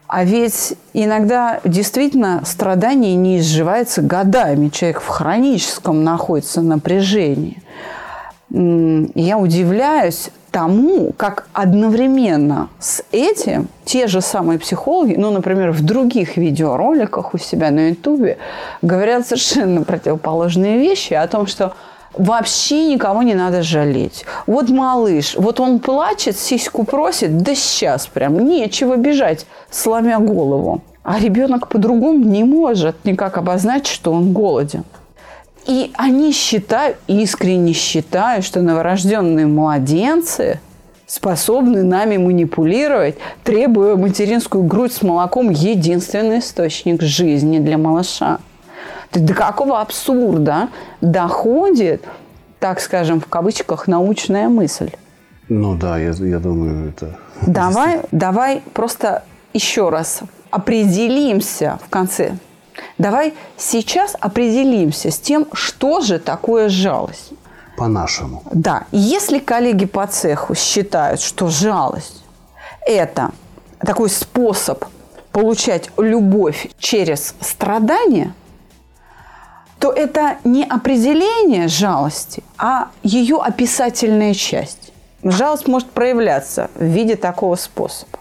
А 0.08 0.24
ведь 0.24 0.76
иногда 0.94 1.62
действительно 1.64 2.44
страдание 2.46 3.16
не 3.16 3.40
изживается 3.40 4.02
годами. 4.02 4.70
Человек 4.70 5.02
в 5.02 5.08
хроническом 5.08 6.04
находится 6.04 6.62
напряжении 6.62 7.62
я 8.50 9.38
удивляюсь 9.38 10.30
тому, 10.52 11.12
как 11.18 11.48
одновременно 11.52 12.70
с 12.80 13.04
этим 13.12 13.68
те 13.84 14.08
же 14.08 14.22
самые 14.22 14.58
психологи, 14.58 15.16
ну, 15.16 15.32
например, 15.32 15.72
в 15.72 15.84
других 15.84 16.38
видеороликах 16.38 17.34
у 17.34 17.38
себя 17.38 17.72
на 17.72 17.90
Ютубе 17.90 18.38
говорят 18.82 19.28
совершенно 19.28 19.84
противоположные 19.84 20.78
вещи 20.78 21.14
о 21.14 21.28
том, 21.28 21.46
что 21.48 21.74
вообще 22.14 22.88
никого 22.88 23.24
не 23.24 23.34
надо 23.34 23.64
жалеть. 23.64 24.26
Вот 24.48 24.70
малыш, 24.70 25.36
вот 25.36 25.60
он 25.60 25.80
плачет, 25.80 26.38
сиську 26.38 26.86
просит, 26.86 27.38
да 27.40 27.54
сейчас 27.54 28.08
прям 28.08 28.40
нечего 28.40 28.96
бежать, 28.96 29.46
сломя 29.70 30.20
голову. 30.20 30.82
А 31.04 31.20
ребенок 31.20 31.68
по-другому 31.68 32.24
не 32.24 32.44
может 32.44 33.04
никак 33.04 33.38
обозначить, 33.38 33.88
что 33.88 34.14
он 34.14 34.34
голоден. 34.34 34.86
И 35.68 35.92
они 35.96 36.32
считают, 36.32 36.98
искренне 37.08 37.74
считают, 37.74 38.46
что 38.46 38.62
новорожденные 38.62 39.48
младенцы 39.48 40.60
способны 41.08 41.84
нами 41.84 42.18
манипулировать, 42.18 43.16
требуя 43.44 43.96
материнскую 43.96 44.64
грудь 44.64 44.94
с 44.94 45.02
молоком 45.02 45.50
единственный 45.50 46.40
источник 46.40 47.02
жизни 47.02 47.60
для 47.60 47.78
малыша. 47.78 48.40
То 49.12 49.20
есть 49.20 49.26
до 49.26 49.34
какого 49.34 49.82
абсурда 49.82 50.70
доходит, 51.02 52.04
так 52.60 52.80
скажем, 52.80 53.20
в 53.20 53.28
кавычках, 53.28 53.88
научная 53.88 54.50
мысль? 54.50 54.92
Ну 55.48 55.76
да, 55.76 55.98
я, 55.98 56.12
я 56.12 56.40
думаю, 56.40 56.90
это... 56.90 57.18
Давай, 57.46 58.02
давай 58.12 58.62
просто 58.74 59.24
еще 59.54 59.90
раз 59.90 60.22
определимся 60.50 61.80
в 61.86 61.90
конце 61.90 62.38
Давай 62.98 63.34
сейчас 63.58 64.16
определимся 64.20 65.12
с 65.12 65.20
тем, 65.20 65.48
что 65.54 66.02
же 66.02 66.20
такое 66.20 66.70
жалость. 66.70 67.32
По-нашему. 67.78 68.42
Да. 68.52 68.86
Если 68.92 69.40
коллеги 69.40 69.86
по 69.86 70.08
цеху 70.08 70.56
считают, 70.56 71.20
что 71.20 71.48
жалость– 71.50 72.24
это 72.86 73.32
такой 73.80 74.10
способ 74.10 74.86
получать 75.32 75.90
любовь 75.98 76.70
через 76.80 77.36
страдания, 77.42 78.34
то 79.80 79.92
это 79.92 80.38
не 80.46 80.64
определение 80.64 81.68
жалости, 81.68 82.44
а 82.58 82.90
ее 83.04 83.38
описательная 83.38 84.34
часть. 84.34 84.94
Жалость 85.24 85.68
может 85.68 85.90
проявляться 85.90 86.70
в 86.76 86.84
виде 86.84 87.16
такого 87.16 87.56
способа. 87.56 88.20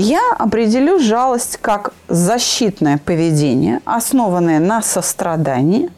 Я 0.00 0.30
определю 0.38 1.00
жалость 1.00 1.58
как 1.60 1.92
защитное 2.06 2.98
поведение, 2.98 3.80
основанное 3.84 4.60
на 4.60 4.80
сострадании, 4.80 5.90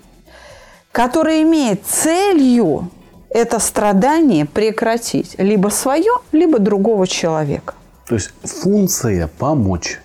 которое 0.91 1.43
имеет 1.43 1.85
целью 1.85 2.89
это 3.29 3.59
страдание 3.59 4.47
прекратить 4.47 5.35
либо 5.37 5.69
свое, 5.69 6.13
либо 6.33 6.59
другого 6.59 7.07
человека. 7.07 7.75
То 8.09 8.15
есть 8.15 8.31
функция 8.43 9.29
помочь. 9.39 10.01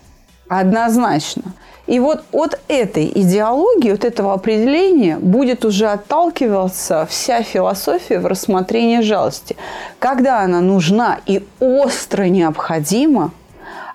Однозначно. 0.49 1.53
И 1.87 1.99
вот 1.99 2.25
от 2.33 2.59
этой 2.67 3.09
идеологии, 3.15 3.93
от 3.93 4.03
этого 4.03 4.33
определения 4.33 5.17
будет 5.19 5.63
уже 5.63 5.87
отталкиваться 5.87 7.07
вся 7.09 7.43
философия 7.43 8.19
в 8.19 8.25
рассмотрении 8.25 8.99
жалости. 8.99 9.55
Когда 9.99 10.41
она 10.41 10.59
нужна 10.59 11.19
и 11.25 11.47
остро 11.61 12.23
необходима, 12.23 13.31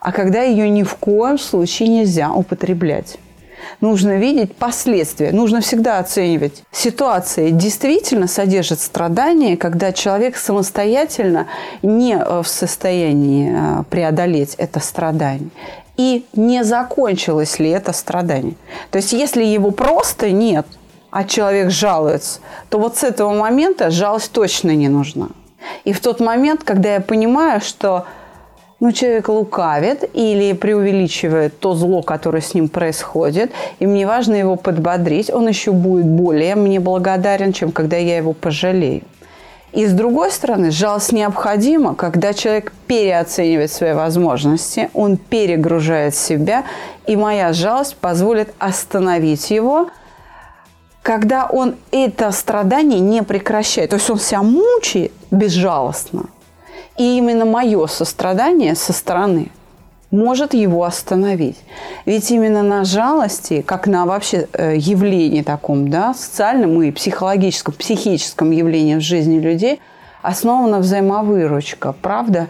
а 0.00 0.12
когда 0.12 0.42
ее 0.42 0.68
ни 0.68 0.82
в 0.82 0.94
коем 0.96 1.38
случае 1.38 1.88
нельзя 1.88 2.32
употреблять. 2.32 3.18
Нужно 3.80 4.16
видеть 4.18 4.56
последствия. 4.56 5.32
Нужно 5.32 5.60
всегда 5.60 5.98
оценивать. 5.98 6.62
Ситуация 6.72 7.50
действительно 7.50 8.26
содержит 8.26 8.80
страдания, 8.80 9.56
когда 9.56 9.92
человек 9.92 10.36
самостоятельно 10.36 11.46
не 11.82 12.16
в 12.16 12.44
состоянии 12.46 13.52
э, 13.54 13.84
преодолеть 13.88 14.54
это 14.56 14.80
страдание 14.80 15.50
и 16.00 16.24
не 16.32 16.64
закончилось 16.64 17.58
ли 17.58 17.68
это 17.68 17.92
страдание. 17.92 18.54
То 18.90 18.96
есть, 18.96 19.12
если 19.12 19.44
его 19.44 19.70
просто 19.70 20.30
нет, 20.30 20.66
а 21.10 21.24
человек 21.24 21.70
жалуется, 21.70 22.40
то 22.70 22.78
вот 22.78 22.96
с 22.96 23.04
этого 23.04 23.34
момента 23.34 23.90
жалость 23.90 24.32
точно 24.32 24.74
не 24.74 24.88
нужна. 24.88 25.28
И 25.84 25.92
в 25.92 26.00
тот 26.00 26.20
момент, 26.20 26.64
когда 26.64 26.94
я 26.94 27.00
понимаю, 27.00 27.60
что 27.60 28.06
ну, 28.80 28.92
человек 28.92 29.28
лукавит 29.28 30.08
или 30.14 30.54
преувеличивает 30.54 31.60
то 31.60 31.74
зло, 31.74 32.02
которое 32.02 32.40
с 32.40 32.54
ним 32.54 32.68
происходит, 32.68 33.52
и 33.78 33.86
мне 33.86 34.06
важно 34.06 34.34
его 34.34 34.56
подбодрить, 34.56 35.30
он 35.30 35.48
еще 35.48 35.72
будет 35.72 36.06
более 36.06 36.54
мне 36.54 36.80
благодарен, 36.80 37.52
чем 37.52 37.72
когда 37.72 37.98
я 37.98 38.16
его 38.16 38.32
пожалею. 38.32 39.02
И 39.72 39.86
с 39.86 39.92
другой 39.92 40.32
стороны, 40.32 40.72
жалость 40.72 41.12
необходима, 41.12 41.94
когда 41.94 42.32
человек 42.32 42.72
переоценивает 42.88 43.70
свои 43.70 43.92
возможности, 43.92 44.90
он 44.94 45.16
перегружает 45.16 46.16
себя, 46.16 46.64
и 47.06 47.14
моя 47.14 47.52
жалость 47.52 47.96
позволит 47.96 48.52
остановить 48.58 49.50
его, 49.50 49.88
когда 51.02 51.46
он 51.46 51.76
это 51.92 52.32
страдание 52.32 52.98
не 52.98 53.22
прекращает. 53.22 53.90
То 53.90 53.96
есть 53.96 54.10
он 54.10 54.18
себя 54.18 54.42
мучает 54.42 55.12
безжалостно. 55.30 56.24
И 57.00 57.16
именно 57.16 57.46
мое 57.46 57.86
сострадание 57.86 58.74
со 58.74 58.92
стороны– 58.92 59.50
может 60.10 60.54
его 60.54 60.84
остановить. 60.84 61.56
Ведь 62.04 62.30
именно 62.30 62.62
на 62.62 62.84
жалости, 62.84 63.62
как 63.62 63.86
на 63.86 64.06
вообще 64.06 64.48
э, 64.52 64.74
явлении 64.76 65.42
таком, 65.42 65.88
да, 65.88 66.14
социальном 66.14 66.82
и 66.82 66.90
психологическом, 66.90 67.74
психическом 67.74 68.50
явлении 68.50 68.96
в 68.96 69.00
жизни 69.00 69.38
людей, 69.38 69.80
основана 70.22 70.80
взаимовыручка. 70.80 71.94
Правда? 72.02 72.48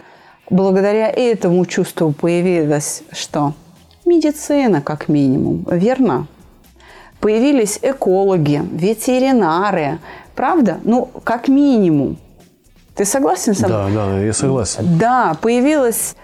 Благодаря 0.49 1.07
этому 1.07 1.65
чувству 1.65 2.11
появилась 2.11 3.03
что? 3.11 3.53
Медицина, 4.05 4.81
как 4.81 5.07
минимум. 5.07 5.65
Верно? 5.69 6.27
Появились 7.19 7.79
экологи, 7.83 8.63
ветеринары. 8.71 9.99
Правда? 10.35 10.79
Ну, 10.83 11.09
как 11.23 11.47
минимум. 11.47 12.17
Ты 12.95 13.05
согласен 13.05 13.53
со 13.53 13.67
мной? 13.67 13.91
Да, 13.93 14.05
да, 14.05 14.19
я 14.19 14.33
согласен. 14.33 14.97
Да, 14.97 15.35
появилась 15.41 16.15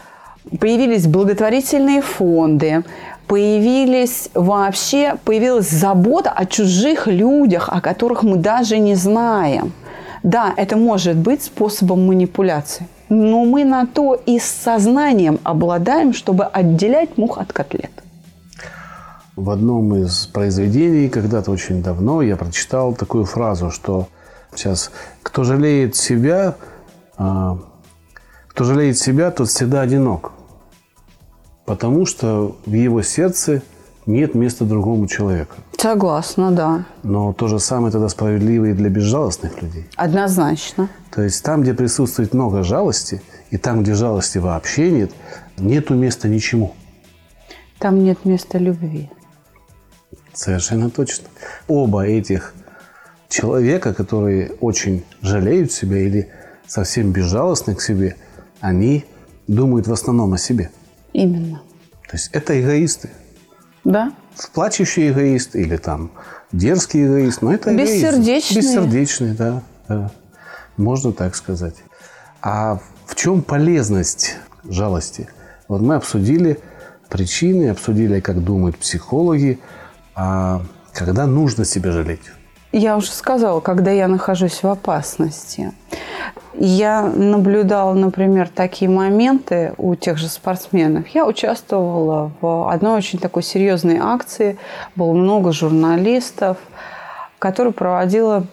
появились 0.59 1.07
благотворительные 1.07 2.01
фонды, 2.01 2.83
появились 3.27 4.29
вообще, 4.33 5.15
появилась 5.25 5.69
забота 5.69 6.31
о 6.31 6.45
чужих 6.45 7.07
людях, 7.07 7.69
о 7.69 7.81
которых 7.81 8.23
мы 8.23 8.37
даже 8.37 8.79
не 8.79 8.95
знаем. 8.95 9.73
Да, 10.23 10.53
это 10.57 10.77
может 10.77 11.15
быть 11.15 11.43
способом 11.43 12.07
манипуляции, 12.07 12.87
но 13.09 13.45
мы 13.45 13.65
на 13.65 13.85
то 13.85 14.15
и 14.15 14.39
с 14.39 14.45
сознанием 14.45 15.39
обладаем, 15.43 16.13
чтобы 16.13 16.45
отделять 16.45 17.17
мух 17.17 17.37
от 17.37 17.53
котлет. 17.53 17.91
В 19.35 19.51
одном 19.51 19.95
из 19.95 20.25
произведений 20.25 21.09
когда-то 21.09 21.51
очень 21.51 21.83
давно 21.83 22.23
я 22.23 22.35
прочитал 22.35 22.93
такую 22.93 23.25
фразу, 23.25 23.69
что 23.69 24.07
сейчас 24.55 24.91
кто 25.23 25.43
жалеет 25.43 25.95
себя, 25.95 26.55
а, 27.17 27.59
кто 28.47 28.63
жалеет 28.63 28.97
себя, 28.97 29.31
тот 29.31 29.49
всегда 29.49 29.81
одинок 29.81 30.31
потому 31.67 32.05
что 32.05 32.55
в 32.65 32.71
его 32.71 33.03
сердце 33.03 33.61
нет 34.05 34.35
места 34.35 34.63
другому 34.63 35.05
человеку. 35.05 35.57
Согласна, 35.77 36.51
да. 36.51 36.85
Но 37.03 37.33
то 37.33 37.49
же 37.49 37.59
самое 37.59 37.91
тогда 37.91 38.07
справедливо 38.07 38.65
и 38.65 38.73
для 38.73 38.89
безжалостных 38.89 39.61
людей. 39.61 39.85
Однозначно. 39.97 40.89
То 41.11 41.21
есть 41.21 41.43
там, 41.43 41.61
где 41.61 41.73
присутствует 41.73 42.33
много 42.33 42.63
жалости, 42.63 43.21
и 43.51 43.57
там, 43.57 43.83
где 43.83 43.93
жалости 43.93 44.37
вообще 44.37 44.89
нет, 44.91 45.11
нету 45.57 45.93
места 45.93 46.29
ничему. 46.29 46.73
Там 47.79 48.01
нет 48.01 48.23
места 48.23 48.57
любви. 48.57 49.11
Совершенно 50.33 50.89
точно. 50.89 51.27
Оба 51.67 52.07
этих 52.07 52.53
человека, 53.29 53.93
которые 53.93 54.51
очень 54.59 55.03
жалеют 55.21 55.71
себя 55.71 55.97
или 55.97 56.29
совсем 56.67 57.11
безжалостны 57.11 57.75
к 57.75 57.81
себе, 57.81 58.15
они 58.59 59.05
думают 59.47 59.87
в 59.87 59.93
основном 59.93 60.33
о 60.33 60.37
себе. 60.37 60.69
Именно. 61.13 61.61
То 62.07 62.13
есть 62.13 62.29
это 62.33 62.59
эгоисты. 62.59 63.09
Да. 63.83 64.13
Плачущий 64.53 65.09
эгоист 65.09 65.55
или 65.55 65.77
там 65.77 66.11
дерзкий 66.51 67.05
эгоист, 67.05 67.41
но 67.41 67.53
это 67.53 67.73
эгоист. 67.73 67.93
Бессердечный. 67.93 68.61
Бессердечный, 68.61 69.33
да, 69.33 69.63
да. 69.87 70.11
Можно 70.77 71.11
так 71.11 71.35
сказать. 71.35 71.75
А 72.41 72.79
в 73.05 73.15
чем 73.15 73.41
полезность 73.41 74.35
жалости? 74.63 75.27
Вот 75.67 75.81
мы 75.81 75.95
обсудили 75.95 76.59
причины, 77.09 77.69
обсудили, 77.69 78.19
как 78.19 78.43
думают 78.43 78.77
психологи, 78.77 79.59
а 80.15 80.61
когда 80.93 81.25
нужно 81.25 81.65
себя 81.65 81.91
жалеть. 81.91 82.31
Я 82.77 82.95
уже 82.95 83.09
сказала, 83.09 83.59
когда 83.59 83.89
я 83.89 84.07
нахожусь 84.07 84.61
в 84.61 84.67
опасности. 84.67 85.73
Я 86.53 87.01
наблюдала, 87.01 87.93
например, 87.93 88.49
такие 88.53 88.87
моменты 88.87 89.73
у 89.79 89.95
тех 89.95 90.19
же 90.19 90.27
спортсменов. 90.27 91.07
Я 91.07 91.25
участвовала 91.25 92.31
в 92.39 92.71
одной 92.71 92.97
очень 92.97 93.17
такой 93.17 93.41
серьезной 93.41 93.97
акции. 93.99 94.59
Было 94.95 95.13
много 95.13 95.53
журналистов, 95.53 96.57
которую 97.39 97.73
проводила 97.73 98.45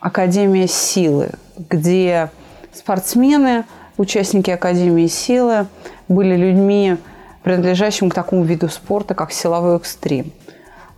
Академия 0.00 0.66
силы, 0.66 1.30
где 1.56 2.30
спортсмены, 2.72 3.66
участники 3.98 4.50
Академии 4.50 5.06
силы, 5.06 5.68
были 6.08 6.34
людьми, 6.34 6.96
принадлежащими 7.44 8.08
к 8.08 8.14
такому 8.14 8.42
виду 8.42 8.68
спорта, 8.68 9.14
как 9.14 9.30
силовой 9.30 9.76
экстрим. 9.76 10.32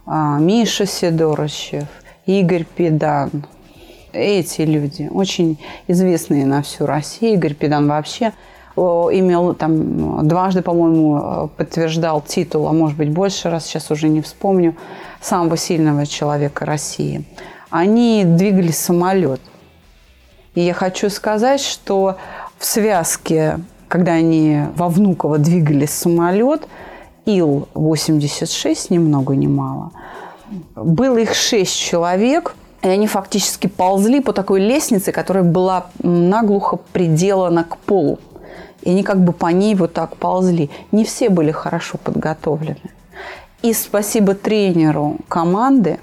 А, 0.07 0.39
Миша 0.39 0.87
Сидорощев, 0.87 1.85
Игорь 2.27 2.65
Педан, 2.65 3.47
эти 4.13 4.63
люди, 4.63 5.09
очень 5.13 5.59
известные 5.87 6.45
на 6.45 6.63
всю 6.63 6.85
Россию. 6.85 7.35
Игорь 7.35 7.55
Педан 7.55 7.89
вообще 7.89 8.33
имел 8.77 9.55
там 9.55 10.27
дважды, 10.27 10.61
по-моему, 10.61 11.49
подтверждал 11.57 12.21
титул, 12.21 12.69
а 12.69 12.73
может 12.73 12.99
быть 12.99 13.11
больше 13.11 13.49
раз, 13.49 13.65
сейчас 13.65 13.91
уже 13.91 14.09
не 14.09 14.21
вспомню, 14.21 14.75
самого 15.21 15.57
сильного 15.57 16.05
человека 16.05 16.67
России. 16.67 17.25
Они 17.71 18.25
двигали 18.27 18.73
самолет. 18.73 19.41
И 20.55 20.63
я 20.63 20.75
хочу 20.75 21.11
сказать, 21.11 21.61
что 21.61 22.17
в 22.59 22.65
связке, 22.67 23.61
когда 23.89 24.13
они 24.13 24.63
во 24.75 24.89
Внуково 24.89 25.39
двигали 25.39 25.87
самолет, 25.87 26.67
Ил-86, 27.25 28.87
ни 28.91 28.99
много 28.99 29.35
ни 29.37 29.47
мало, 29.47 29.93
было 30.75 31.19
их 31.19 31.35
шесть 31.35 31.77
человек– 31.77 32.55
и 32.87 32.89
они 32.89 33.09
фактически 33.09 33.67
ползли 33.67 34.21
по 34.21 34.33
такой 34.33 34.61
лестнице, 34.61 35.11
которая 35.11 35.43
была 35.43 35.87
наглухо 36.05 36.77
приделана 36.93 37.65
к 37.65 37.79
полу. 37.79 38.21
И 38.83 38.91
они 38.91 39.03
как 39.03 39.25
бы 39.25 39.33
по 39.33 39.47
ней 39.47 39.75
вот 39.75 39.93
так 39.93 40.17
ползли. 40.17 40.71
Не 40.93 41.05
все 41.05 41.29
были 41.29 41.51
хорошо 41.51 41.99
подготовлены. 41.99 42.79
И 43.63 43.73
спасибо 43.73 44.35
тренеру 44.35 45.17
команды, 45.27 45.99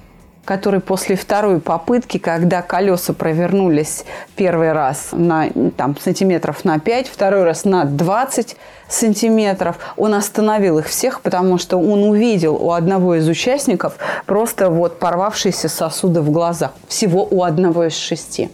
который 0.45 0.79
после 0.79 1.15
второй 1.15 1.59
попытки, 1.59 2.17
когда 2.17 2.61
колеса 2.61 3.13
провернулись 3.13 4.03
первый 4.35 4.73
раз 4.73 5.09
на 5.11 5.49
там, 5.77 5.97
сантиметров 5.97 6.65
на 6.65 6.79
5, 6.79 7.07
второй 7.07 7.43
раз 7.43 7.63
на 7.63 7.85
20 7.85 8.57
сантиметров, 8.89 9.77
он 9.95 10.13
остановил 10.13 10.79
их 10.79 10.87
всех, 10.87 11.21
потому 11.21 11.57
что 11.57 11.77
он 11.77 12.03
увидел 12.03 12.55
у 12.55 12.71
одного 12.71 13.15
из 13.15 13.27
участников 13.27 13.95
просто 14.25 14.69
вот 14.69 14.99
порвавшиеся 14.99 15.69
сосуды 15.69 16.21
в 16.21 16.29
глазах. 16.31 16.71
Всего 16.87 17.25
у 17.29 17.43
одного 17.43 17.85
из 17.85 17.95
шести 17.95 18.49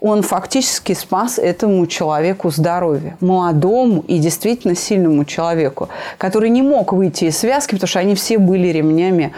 он 0.00 0.22
фактически 0.22 0.92
спас 0.92 1.38
этому 1.38 1.86
человеку 1.86 2.50
здоровье. 2.50 3.16
Молодому 3.20 4.04
и 4.06 4.18
действительно 4.18 4.76
сильному 4.76 5.24
человеку, 5.24 5.88
который 6.18 6.50
не 6.50 6.62
мог 6.62 6.92
выйти 6.92 7.24
из 7.24 7.38
связки, 7.38 7.72
потому 7.72 7.88
что 7.88 7.98
они 7.98 8.14
все 8.14 8.38
были 8.38 8.68
ремнями 8.68 9.32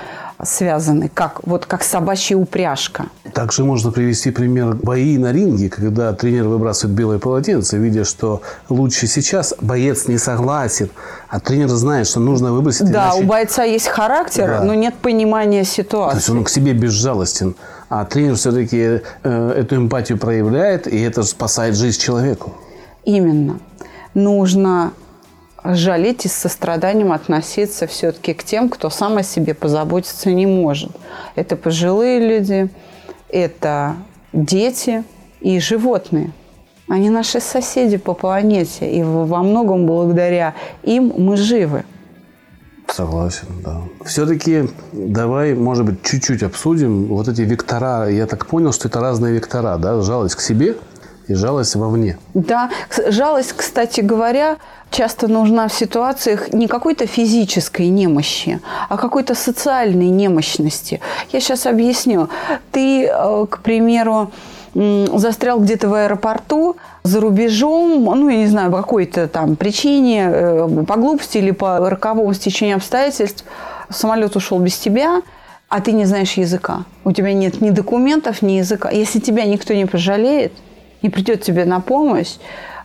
связаны, 0.45 1.11
как, 1.13 1.41
вот 1.45 1.67
как 1.67 1.83
собачья 1.83 2.37
упряжка. 2.37 3.07
Также 3.33 3.65
можно 3.65 3.91
привести 3.91 4.31
пример 4.31 4.75
бои 4.75 5.19
на 5.19 5.33
ринге, 5.33 5.69
когда 5.69 6.13
тренер 6.13 6.45
выбрасывает 6.45 6.97
белое 6.97 7.19
полотенце, 7.19 7.77
видя, 7.79 8.05
что 8.05 8.43
лучше 8.69 9.07
сейчас 9.07 9.55
боец 9.61 10.07
не 10.07 10.19
согласен, 10.19 10.91
а 11.29 11.41
тренер 11.41 11.69
знает, 11.69 12.07
что 12.07 12.21
нужно 12.21 12.53
выбросить. 12.53 12.91
Да, 12.91 13.09
иначе... 13.09 13.25
у 13.25 13.27
бойца 13.27 13.65
есть 13.65 13.89
характер, 13.89 14.47
да. 14.47 14.65
но 14.65 14.75
нет 14.75 14.95
понимания 14.95 15.65
ситуации. 15.65 16.13
То 16.13 16.19
есть 16.19 16.31
он 16.31 16.45
к 16.45 16.49
себе 16.49 16.73
безжалостен. 16.73 17.57
А 17.89 18.05
тренер 18.05 18.37
все-таки 18.37 19.01
э, 19.23 19.53
эту 19.57 19.77
эмпатию 19.77 20.19
проявляет, 20.19 20.87
и 20.87 21.01
это 21.01 21.23
спасает 21.23 21.75
жизнь 21.75 22.01
человеку. 22.01 22.55
Именно. 23.05 23.59
Нужно 24.15 24.93
жалеть 25.75 26.25
и 26.25 26.29
с 26.29 26.33
состраданием 26.33 27.13
относиться 27.13 27.87
все-таки 27.87 28.35
к 28.35 28.43
тем, 28.43 28.69
кто 28.69 28.91
сам 28.91 29.19
о 29.19 29.23
себе 29.23 29.55
позаботиться 29.55 30.31
не 30.31 30.47
может. 30.47 30.91
Это 31.35 31.57
пожилые 31.57 32.21
люди, 32.21 32.71
это 33.29 33.97
дети 34.33 35.05
и 35.41 35.61
животные. 35.61 36.33
Они 36.89 37.11
наши 37.11 37.41
соседи 37.41 37.99
по 37.99 38.15
планете, 38.15 38.91
и 38.91 39.03
во 39.03 39.43
многом 39.43 39.85
благодаря 39.85 40.55
им 40.83 41.13
мы 41.17 41.37
живы. 41.37 41.85
Согласен, 42.91 43.47
да. 43.63 43.83
Все-таки 44.07 44.71
давай, 44.93 45.53
может 45.53 45.85
быть, 45.85 46.03
чуть-чуть 46.03 46.43
обсудим 46.43 47.05
вот 47.09 47.29
эти 47.29 47.43
вектора. 47.43 48.09
Я 48.09 48.27
так 48.27 48.47
понял, 48.47 48.73
что 48.73 48.89
это 48.89 49.01
разные 49.01 49.35
вектора, 49.35 49.77
да? 49.77 50.01
Жалость 50.01 50.37
к 50.37 50.41
себе 50.41 50.77
и 51.29 51.35
жалость 51.35 51.77
вовне. 51.77 52.19
Да, 52.35 52.71
жалость, 53.09 53.53
кстати 53.53 54.01
говоря, 54.01 54.57
часто 54.91 55.29
нужна 55.29 55.69
в 55.69 55.75
ситуациях 55.75 56.53
не 56.53 56.67
какой-то 56.67 57.07
физической 57.07 57.89
немощи, 57.89 58.61
а 58.89 58.97
какой-то 58.97 59.35
социальной 59.35 60.09
немощности. 60.09 61.01
Я 61.33 61.41
сейчас 61.41 61.67
объясню. 61.67 62.29
Ты, 62.73 63.07
э, 63.07 63.47
к 63.49 63.59
примеру, 63.59 64.31
застрял 64.75 65.61
где-то 65.61 65.89
в 65.89 65.95
аэропорту, 65.95 66.77
за 67.03 67.21
рубежом, 67.21 68.05
ну, 68.05 68.29
я 68.29 68.37
не 68.37 68.47
знаю, 68.47 68.71
по 68.71 68.79
какой-то 68.79 69.27
там 69.27 69.57
причине, 69.57 70.29
э, 70.31 70.85
по 70.87 70.97
глупости 70.97 71.39
или 71.39 71.51
по 71.53 71.91
роковому 71.91 72.33
стечению 72.35 72.77
обстоятельств, 72.77 73.45
самолет 73.91 74.37
ушел 74.37 74.59
без 74.59 74.77
тебя, 74.77 75.23
а 75.69 75.81
ты 75.81 75.93
не 75.93 76.05
знаешь 76.05 76.35
языка. 76.35 76.85
У 77.05 77.13
тебя 77.13 77.33
нет 77.33 77.61
ни 77.61 77.71
документов, 77.71 78.43
ни 78.43 78.53
языка. 78.53 78.91
Если 78.91 79.21
тебя 79.21 79.45
никто 79.45 79.75
не 79.75 79.87
пожалеет, 79.87 80.53
не 81.03 81.11
придет 81.11 81.43
тебе 81.43 81.65
на 81.65 81.81
помощь, 81.81 82.37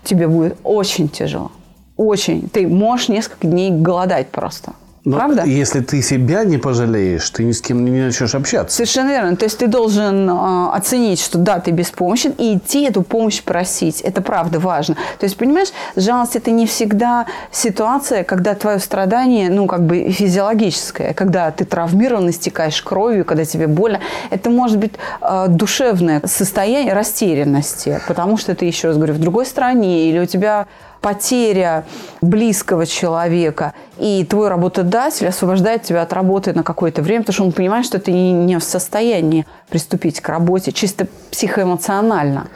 тебе 0.03 0.27
будет 0.27 0.57
очень 0.63 1.09
тяжело. 1.09 1.51
Очень. 1.97 2.49
Ты 2.49 2.67
можешь 2.67 3.09
несколько 3.09 3.47
дней 3.47 3.71
голодать 3.71 4.29
просто. 4.29 4.73
Но 5.05 5.17
Правда? 5.17 5.43
Если 5.43 5.81
ты 5.81 6.01
себя 6.01 6.45
не 6.45 6.57
пожалеешь, 6.57 7.29
ты 7.29 7.43
ни 7.43 7.51
с 7.51 7.61
кем 7.61 7.83
не 7.83 8.03
начнешь 8.03 8.35
общаться. 8.35 8.77
Совершенно 8.77 9.09
верно. 9.09 9.35
То 9.35 9.43
есть 9.43 9.57
ты 9.57 9.67
должен 9.67 10.29
э, 10.29 10.69
оценить, 10.71 11.19
что 11.19 11.37
да, 11.37 11.59
ты 11.59 11.71
беспомощен, 11.71 12.31
и 12.37 12.55
идти 12.55 12.83
эту 12.83 13.01
помощь 13.01 13.41
просить. 13.41 13.99
Это 13.99 14.21
правда 14.21 14.59
важно. 14.59 14.95
То 15.19 15.25
есть, 15.25 15.35
понимаешь, 15.35 15.69
жалость 15.97 16.37
это 16.37 16.51
не 16.51 16.65
всегда 16.65 17.25
ситуация, 17.51 18.23
когда 18.23 18.55
твое 18.55 18.79
страдание, 18.79 19.49
ну, 19.49 19.67
как 19.67 19.85
бы 19.85 20.09
физиологическое, 20.09 21.13
когда 21.13 21.51
ты 21.51 21.65
травмирован, 21.65 22.29
истекаешь 22.29 22.81
кровью, 22.81 23.25
когда 23.25 23.43
тебе 23.43 23.67
больно. 23.67 23.99
Это 24.29 24.49
может 24.49 24.77
быть 24.77 24.93
э, 25.19 25.47
душевное 25.49 26.21
состояние 26.25 26.93
растерянности, 26.93 27.99
потому 28.07 28.37
что 28.37 28.55
ты, 28.55 28.65
еще 28.65 28.87
раз 28.87 28.95
говорю, 28.95 29.15
в 29.15 29.19
другой 29.19 29.45
стране, 29.45 30.09
или 30.09 30.19
у 30.19 30.25
тебя 30.25 30.67
потеря 31.03 31.83
близкого 32.21 32.85
человека, 32.85 33.73
и 33.99 34.25
твой 34.27 34.47
работодатель 34.47 35.27
освобождает 35.27 35.83
тебя 35.83 36.01
от 36.01 36.13
работы 36.13 36.53
на 36.53 36.63
какое-то 36.63 37.01
время, 37.01 37.23
потому 37.23 37.33
что 37.33 37.43
он 37.43 37.51
понимает, 37.51 37.85
что 37.85 37.99
ты 37.99 38.13
не 38.13 38.57
в 38.57 38.63
состоянии 38.63 39.45
приступить 39.69 40.21
к 40.21 40.29
работе 40.29 40.71
чисто 40.71 41.07
психоэмоционально. 41.29 42.47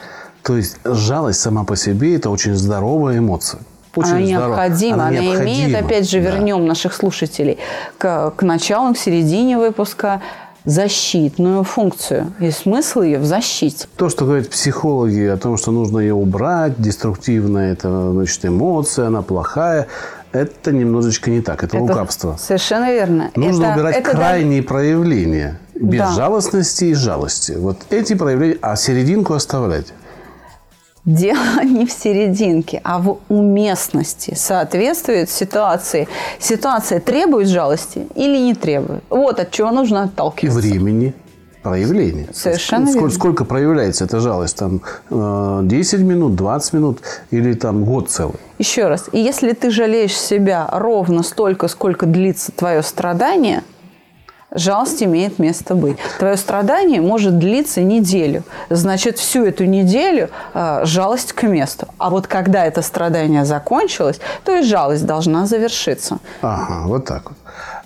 То 0.43 0.55
есть 0.55 0.77
жалость 0.85 1.41
сама 1.41 1.65
по 1.65 1.75
себе– 1.75 2.15
это 2.15 2.29
очень 2.29 2.55
здоровая 2.55 3.17
эмоция. 3.17 3.59
Очень 3.95 4.11
она 4.11 4.25
здоров... 4.25 4.47
необходима, 4.47 4.93
она, 4.93 5.07
она 5.07 5.19
необходима. 5.19 5.43
имеет, 5.43 5.85
опять 5.85 6.09
же, 6.09 6.19
вернем 6.19 6.61
да. 6.61 6.67
наших 6.67 6.93
слушателей 6.93 7.57
к, 7.97 8.31
к 8.31 8.43
началу, 8.43 8.93
к 8.93 8.97
середине 8.97 9.57
выпуска 9.57 10.21
защитную 10.67 11.63
функцию. 11.63 12.33
И 12.39 12.51
смысл 12.51 13.01
ее 13.01 13.19
в 13.19 13.25
защите. 13.25 13.87
То, 13.95 14.09
что 14.09 14.25
говорят 14.25 14.49
психологи 14.49 15.25
о 15.25 15.37
том, 15.37 15.57
что 15.57 15.71
нужно 15.71 15.99
ее 15.99 16.13
убрать, 16.13 16.73
деструктивная 16.77 17.71
это 17.71 18.11
значит, 18.11 18.45
эмоция, 18.45 19.07
она 19.07 19.21
плохая, 19.21 19.87
это 20.33 20.73
немножечко 20.73 21.31
не 21.31 21.41
так. 21.41 21.63
Это, 21.63 21.77
это 21.77 21.85
лукавство. 21.85 22.35
Совершенно 22.37 22.91
верно. 22.91 23.31
Нужно 23.35 23.63
это, 23.63 23.73
убирать 23.75 23.95
это 23.95 24.11
крайние 24.11 24.61
да... 24.61 24.67
проявления 24.67 25.59
безжалостности 25.73 26.83
да. 26.83 26.91
и 26.91 26.93
жалости. 26.95 27.53
Вот 27.53 27.77
эти 27.89 28.13
проявления, 28.13 28.57
а 28.61 28.75
серединку 28.75 29.33
оставлять. 29.33 29.87
Дело 31.07 31.63
не 31.63 31.85
в 31.85 31.91
серединке, 31.91 32.81
а 32.83 32.99
в 32.99 33.19
уместности. 33.29 34.33
Соответствует 34.35 35.29
ситуации. 35.29 36.07
Ситуация 36.37 36.99
требует 36.99 37.47
жалости 37.47 38.07
или 38.13 38.37
не 38.37 38.53
требует. 38.53 39.03
Вот 39.09 39.39
от 39.39 39.49
чего 39.51 39.71
нужно 39.71 40.03
отталкиваться. 40.03 40.59
И 40.59 40.71
времени 40.71 41.13
проявления. 41.63 42.27
Совершенно 42.33 42.87
сколько, 42.87 43.09
сколько 43.09 43.45
проявляется 43.45 44.03
эта 44.03 44.19
жалость? 44.19 44.57
Там 44.57 44.81
10 45.09 45.93
э, 45.93 45.97
минут, 46.03 46.35
20 46.35 46.73
минут 46.73 46.99
или 47.31 47.53
там 47.53 47.85
год 47.85 48.09
целый? 48.09 48.35
Еще 48.59 48.87
раз. 48.87 49.05
И 49.13 49.19
если 49.19 49.53
ты 49.53 49.71
жалеешь 49.71 50.17
себя 50.17 50.69
ровно 50.73 51.23
столько, 51.23 51.69
сколько 51.69 52.05
длится 52.05 52.51
твое 52.51 52.83
страдание– 52.83 53.63
жалость 54.57 55.03
имеет 55.03 55.39
место 55.39 55.75
быть. 55.75 55.97
Твое 56.19 56.37
страдание 56.37 57.01
может 57.01 57.37
длиться 57.37 57.81
неделю. 57.81 58.43
Значит, 58.69 59.17
всю 59.17 59.45
эту 59.45 59.65
неделю 59.65 60.29
э, 60.53 60.81
жалость 60.83 61.33
к 61.33 61.43
месту. 61.43 61.87
А 61.97 62.09
вот 62.09 62.27
когда 62.27 62.65
это 62.65 62.81
страдание 62.81 63.45
закончилось, 63.45 64.19
то 64.43 64.55
и 64.55 64.63
жалость 64.63 65.05
должна 65.05 65.45
завершиться. 65.45 66.19
Ага, 66.41 66.87
вот 66.87 67.05
так 67.05 67.29
вот. 67.29 67.37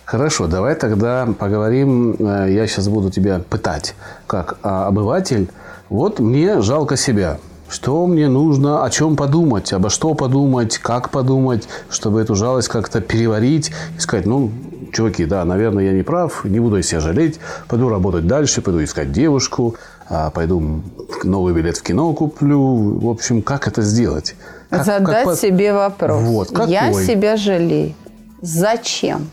Хорошо, 0.05 0.47
давай 0.47 0.75
тогда 0.75 1.27
поговорим. 1.39 2.15
Э, 2.19 2.47
я 2.49 2.67
сейчас 2.67 2.87
буду 2.89 3.09
тебя 3.11 3.41
пытать 3.49 3.95
как 4.27 4.57
а, 4.61 4.87
обыватель. 4.87 5.49
Вот 5.89 6.19
мне 6.19 6.61
жалко 6.61 6.97
себя. 6.97 7.37
Что 7.69 8.05
мне 8.05 8.27
нужно, 8.27 8.83
о 8.83 8.89
чем 8.89 9.15
подумать, 9.15 9.71
обо 9.71 9.89
что 9.89 10.13
подумать, 10.13 10.77
как 10.77 11.09
подумать, 11.09 11.69
чтобы 11.89 12.19
эту 12.19 12.35
жалость 12.35 12.67
как-то 12.67 12.99
переварить 12.99 13.71
и 13.95 13.99
сказать, 14.01 14.25
ну, 14.25 14.51
чуваки, 14.91 15.25
да, 15.25 15.45
наверное, 15.45 15.85
я 15.85 15.93
не 15.93 16.03
прав, 16.03 16.45
не 16.45 16.59
буду 16.59 16.81
себя 16.81 16.99
жалеть, 16.99 17.39
пойду 17.67 17.89
работать 17.89 18.27
дальше, 18.27 18.61
пойду 18.61 18.83
искать 18.83 19.11
девушку, 19.11 19.75
а, 20.09 20.29
пойду 20.29 20.81
новый 21.23 21.53
билет 21.53 21.77
в 21.77 21.83
кино 21.83 22.13
куплю. 22.13 22.99
В 22.99 23.09
общем, 23.09 23.41
как 23.41 23.67
это 23.67 23.81
сделать? 23.81 24.35
Как, 24.69 24.85
Задать 24.85 25.25
как, 25.25 25.37
себе 25.37 25.73
вопрос. 25.73 26.21
Вот, 26.21 26.49
какой? 26.49 26.71
Я 26.71 26.93
себя 26.93 27.37
жалею. 27.37 27.93
Зачем? 28.41 29.29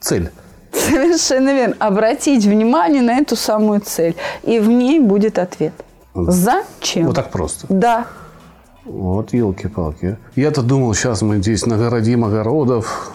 Цель. 0.00 0.30
Совершенно 0.72 1.54
верно. 1.54 1.76
Обратить 1.78 2.44
внимание 2.44 3.02
на 3.02 3.18
эту 3.18 3.36
самую 3.36 3.80
цель. 3.80 4.14
И 4.42 4.58
в 4.58 4.68
ней 4.68 5.00
будет 5.00 5.38
ответ. 5.38 5.72
Зачем? 6.14 7.06
Вот 7.06 7.16
так 7.16 7.30
просто. 7.30 7.66
Да. 7.68 8.06
Вот 8.84 9.32
елки-палки. 9.32 10.18
Я-то 10.36 10.62
думал, 10.62 10.94
сейчас 10.94 11.22
мы 11.22 11.38
здесь 11.38 11.64
нагородим 11.64 12.24
огородов, 12.24 13.12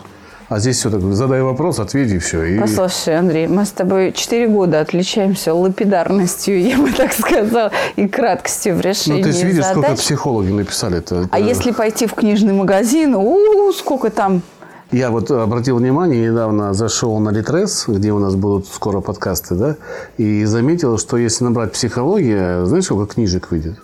а 0.50 0.60
здесь 0.60 0.78
все 0.78 0.90
так, 0.90 1.02
задай 1.14 1.44
вопрос, 1.44 1.80
ответь 1.80 2.12
и 2.12 2.18
все. 2.18 2.44
И... 2.44 2.60
Послушай, 2.60 3.18
Андрей, 3.20 3.48
мы 3.48 3.66
с 3.66 3.72
тобой 3.72 4.12
4 4.12 4.48
года 4.48 4.80
отличаемся 4.82 5.54
лапидарностью, 5.54 6.60
я 6.68 6.78
бы 6.78 6.92
так 6.92 7.14
сказала, 7.14 7.72
и 7.96 8.08
краткостью 8.08 8.76
в 8.76 8.82
решении 8.82 9.22
Ну, 9.22 9.24
ты 9.24 9.32
же 9.32 9.46
видишь, 9.46 9.64
задач. 9.64 9.84
сколько 9.84 10.02
психологи 10.02 10.52
написали 10.52 10.98
это. 10.98 11.30
А 11.32 11.40
если 11.40 11.72
пойти 11.72 12.08
в 12.08 12.16
книжный 12.16 12.54
магазин, 12.54 13.16
у, 13.16 13.72
сколько 13.74 14.10
там 14.10 14.42
я 14.92 15.12
вот 15.12 15.30
обратил 15.30 15.78
внимание, 15.78 16.32
недавно 16.32 16.74
зашел 16.74 17.20
на 17.20 17.30
Литрес, 17.30 17.86
где 17.88 18.12
у 18.12 18.18
нас 18.18 18.34
будут 18.34 18.66
скоро 18.66 19.02
подкасты, 19.02 19.54
да, 19.54 19.76
и 20.18 20.46
заметил, 20.46 20.98
что 20.98 21.18
если 21.18 21.44
набрать 21.44 21.74
психология, 21.74 22.66
знаешь, 22.66 22.86
сколько 22.86 23.14
книжек 23.14 23.52
выйдет? 23.52 23.76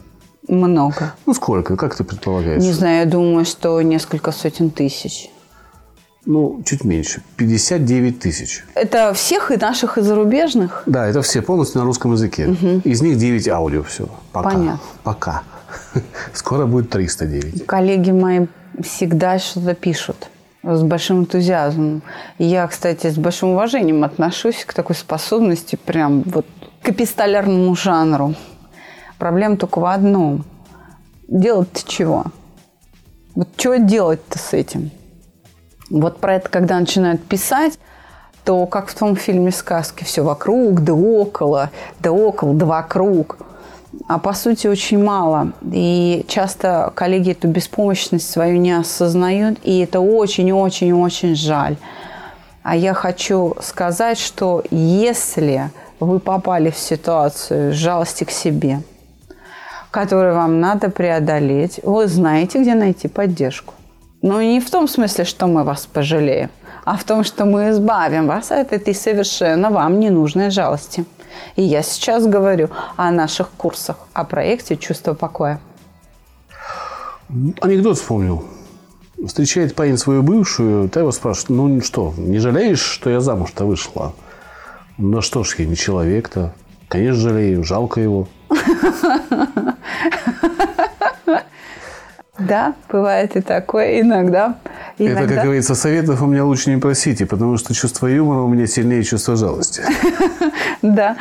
Много. 0.48 1.14
Ну, 1.28 1.36
сколько? 1.36 1.76
Как 1.76 1.96
ты 1.96 2.04
предполагаешь? 2.04 2.62
Не 2.62 2.72
знаю, 2.72 3.02
я 3.02 3.06
думаю, 3.06 3.46
что 3.46 3.80
несколько 3.84 4.32
сотен 4.32 4.72
тысяч. 4.72 5.30
Ну, 6.26 6.62
чуть 6.66 6.84
меньше. 6.84 7.22
59 7.38 8.20
тысяч. 8.20 8.64
Это 8.74 9.14
всех 9.14 9.52
и 9.52 9.58
наших, 9.58 9.98
и 9.98 10.02
зарубежных? 10.02 10.84
Да, 10.88 11.08
это 11.08 11.22
все 11.22 11.42
полностью 11.42 11.82
на 11.82 11.86
русском 11.86 12.14
языке. 12.14 12.48
Угу. 12.48 12.82
Из 12.84 13.02
них 13.02 13.18
9 13.18 13.48
аудио 13.50 13.84
всего. 13.84 14.10
Пока. 14.32 14.50
Понятно. 14.50 14.80
Пока. 15.04 15.44
Скоро 16.34 16.66
будет 16.66 16.90
309. 16.90 17.66
Коллеги 17.68 18.12
мои 18.12 18.48
всегда 18.82 19.38
что-то 19.38 19.76
пишут 19.76 20.30
с 20.64 20.82
большим 20.82 21.22
энтузиазмом. 21.22 22.02
Я, 22.40 22.68
кстати, 22.68 23.08
с 23.10 23.18
большим 23.18 23.50
уважением 23.50 24.04
отношусь 24.04 24.66
к 24.66 24.74
такой 24.74 24.96
способности, 24.96 25.76
прям 25.76 26.24
вот 26.24 26.48
к 26.82 26.90
эпистолярному 26.90 27.76
жанру. 27.76 28.34
Проблема 29.20 29.58
только 29.58 29.80
в 29.80 29.86
одном. 29.86 30.44
Делать-то 31.28 31.88
чего? 31.88 32.26
Вот 33.36 33.50
что 33.58 33.78
делать-то 33.78 34.40
с 34.40 34.54
этим? 34.54 34.92
Вот 35.90 36.18
про 36.20 36.36
это, 36.36 36.50
когда 36.50 36.80
начинают 36.80 37.24
писать, 37.24 37.78
то, 38.44 38.66
как 38.66 38.88
в 38.88 38.96
том 38.96 39.16
фильме 39.16 39.52
сказки, 39.52 40.04
все 40.04 40.24
вокруг, 40.24 40.82
да 40.84 40.94
около, 40.94 41.72
да 42.00 42.12
около, 42.12 42.54
да 42.54 42.66
вокруг. 42.66 43.38
А 44.08 44.20
по 44.20 44.34
сути 44.34 44.68
очень 44.68 45.04
мало. 45.04 45.54
И 45.72 46.26
часто 46.28 46.92
коллеги 46.96 47.32
эту 47.32 47.48
беспомощность 47.48 48.30
свою 48.30 48.58
не 48.58 48.74
осознают, 48.74 49.60
и 49.64 49.80
это 49.80 50.00
очень-очень-очень 50.00 51.36
жаль. 51.36 51.78
А 52.62 52.76
я 52.76 52.94
хочу 52.94 53.56
сказать, 53.62 54.18
что 54.20 54.64
если 54.72 55.70
вы 56.00 56.20
попали 56.20 56.72
в 56.72 56.78
ситуацию 56.78 57.74
жалости 57.74 58.24
к 58.24 58.32
себе, 58.32 58.82
которую 59.92 60.36
вам 60.36 60.60
надо 60.60 60.90
преодолеть, 60.90 61.80
вы 61.84 62.08
знаете, 62.08 62.60
где 62.62 62.76
найти 62.76 63.08
поддержку. 63.08 63.75
Но 64.26 64.42
не 64.42 64.60
в 64.60 64.72
том 64.72 64.88
смысле, 64.88 65.24
что 65.24 65.46
мы 65.46 65.64
вас 65.64 65.86
пожалеем, 65.86 66.50
а 66.84 66.98
в 66.98 67.04
том, 67.04 67.24
что 67.24 67.46
мы 67.46 67.70
избавим 67.70 68.26
вас 68.26 68.50
от 68.50 68.74
этой 68.74 68.96
совершенно 68.96 69.70
вам 69.70 70.00
ненужной 70.00 70.50
жалости. 70.50 71.06
И 71.56 71.62
я 71.62 71.84
сейчас 71.84 72.26
говорю 72.26 72.70
о 72.96 73.12
наших 73.12 73.52
курсах, 73.52 73.98
о 74.14 74.24
проекте 74.24 74.78
«Чувство 74.78 75.14
покоя». 75.14 75.60
Анекдот 77.62 78.00
вспомнил. 78.00 78.46
Встречает 79.24 79.76
парень 79.76 80.00
свою 80.00 80.24
бывшую, 80.24 80.90
та 80.90 81.02
его 81.02 81.12
спрашивает, 81.12 81.50
ну 81.50 81.82
что, 81.82 82.12
не 82.18 82.40
жалеешь, 82.40 82.82
что 82.82 83.12
я 83.12 83.20
замуж-то 83.20 83.66
вышла? 83.66 84.16
Ну 84.98 85.22
что 85.22 85.44
ж, 85.44 85.54
я 85.60 85.68
не 85.68 85.76
человек-то. 85.76 86.52
Конечно, 86.88 87.22
жалею, 87.22 87.64
жалко 87.64 88.02
его. 88.02 88.28
Да, 92.38 92.74
бывает 92.92 93.38
и 93.38 93.42
такое 93.42 94.02
иногда. 94.02 94.58
иногда. 94.98 95.22
Это, 95.22 95.34
как 95.34 95.44
говорится, 95.44 95.74
советов 95.74 96.22
у 96.22 96.26
меня 96.26 96.44
лучше 96.44 96.70
не 96.70 96.78
просите, 96.78 97.26
потому 97.26 97.58
что 97.58 97.74
чувство 97.74 98.08
юмора 98.08 98.42
у 98.42 98.48
меня 98.48 98.68
сильнее 98.68 99.04
чувства 99.04 99.36
жалости. 99.36 99.82
Да, 100.82 101.18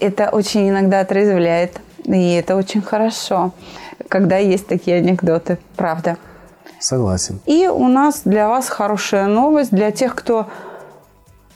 это 0.00 0.30
очень 0.30 0.68
иногда 0.68 1.00
отрезвляет, 1.00 1.80
и 2.04 2.32
это 2.32 2.56
очень 2.56 2.82
хорошо, 2.82 3.52
когда 4.08 4.38
есть 4.38 4.66
такие 4.66 4.96
анекдоты, 4.96 5.58
правда. 5.76 6.16
Согласен. 6.80 7.38
И 7.46 7.68
у 7.68 7.86
нас 7.86 8.22
для 8.24 8.48
вас 8.48 8.68
хорошая 8.68 9.26
новость 9.26 9.70
для 9.70 9.92
тех, 9.92 10.16
кто 10.16 10.48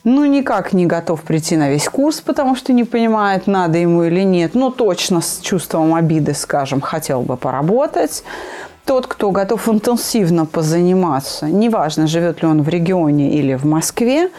ну, 0.05 0.25
никак 0.25 0.73
не 0.73 0.87
готов 0.87 1.23
прийти 1.23 1.57
на 1.57 1.69
весь 1.69 1.89
курс, 1.89 2.21
потому 2.21 2.55
что 2.55 2.73
не 2.73 2.85
понимает, 2.85 3.47
надо 3.47 3.79
ему 3.79 4.05
или 4.05 4.23
нет. 4.23 4.55
Но 4.55 4.71
точно 4.71 5.21
с 5.21 5.41
чувством 5.41 5.95
обиды, 5.95 6.35
скажем, 6.35 6.81
хотел 6.81 7.23
бы 7.23 7.37
поработать. 7.37 8.23
Тот, 8.89 9.07
кто 9.07 9.33
готов 9.33 9.69
интенсивно 9.69 10.47
позаниматься, 10.47 11.45
неважно, 11.45 12.07
живет 12.07 12.41
ли 12.41 12.49
он 12.49 12.63
в 12.63 12.71
регионе 12.71 13.31
или 13.33 13.55
в 13.55 13.67
Москве, 13.67 14.31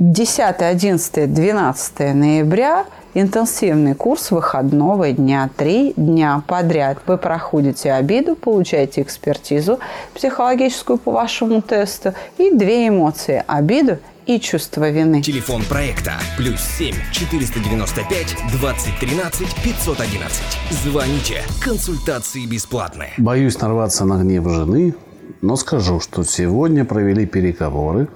10, 0.00 0.56
11, 0.58 1.32
12 1.32 1.98
ноября 2.12 2.86
интенсивный 3.14 3.94
курс 3.94 4.32
выходного 4.32 5.12
дня, 5.12 5.48
три 5.56 5.94
дня 5.96 6.42
подряд. 6.48 6.98
Вы 7.06 7.18
проходите 7.18 7.92
обиду, 7.92 8.34
получаете 8.34 9.02
экспертизу 9.02 9.78
психологическую 10.12 10.98
по 10.98 11.12
вашему 11.12 11.62
тесту 11.62 12.14
и 12.38 12.50
две 12.50 12.88
эмоции– 12.88 13.44
обиду 13.46 13.98
и 14.26 14.40
чувство 14.40 14.90
вины. 14.90 15.22
Телефон 15.22 15.62
проекта 15.68 16.14
плюс 16.36 16.60
7 16.60 16.94
495 17.12 18.36
2013 18.50 19.46
511. 19.62 20.42
Звоните. 20.70 21.42
Консультации 21.62 22.44
бесплатные. 22.46 23.12
Боюсь 23.18 23.58
нарваться 23.60 24.04
на 24.04 24.22
гнев 24.22 24.48
жены, 24.48 24.94
но 25.42 25.56
скажу, 25.56 26.00
что 26.00 26.24
сегодня 26.24 26.84
провели 26.84 27.24
переговоры 27.24 28.08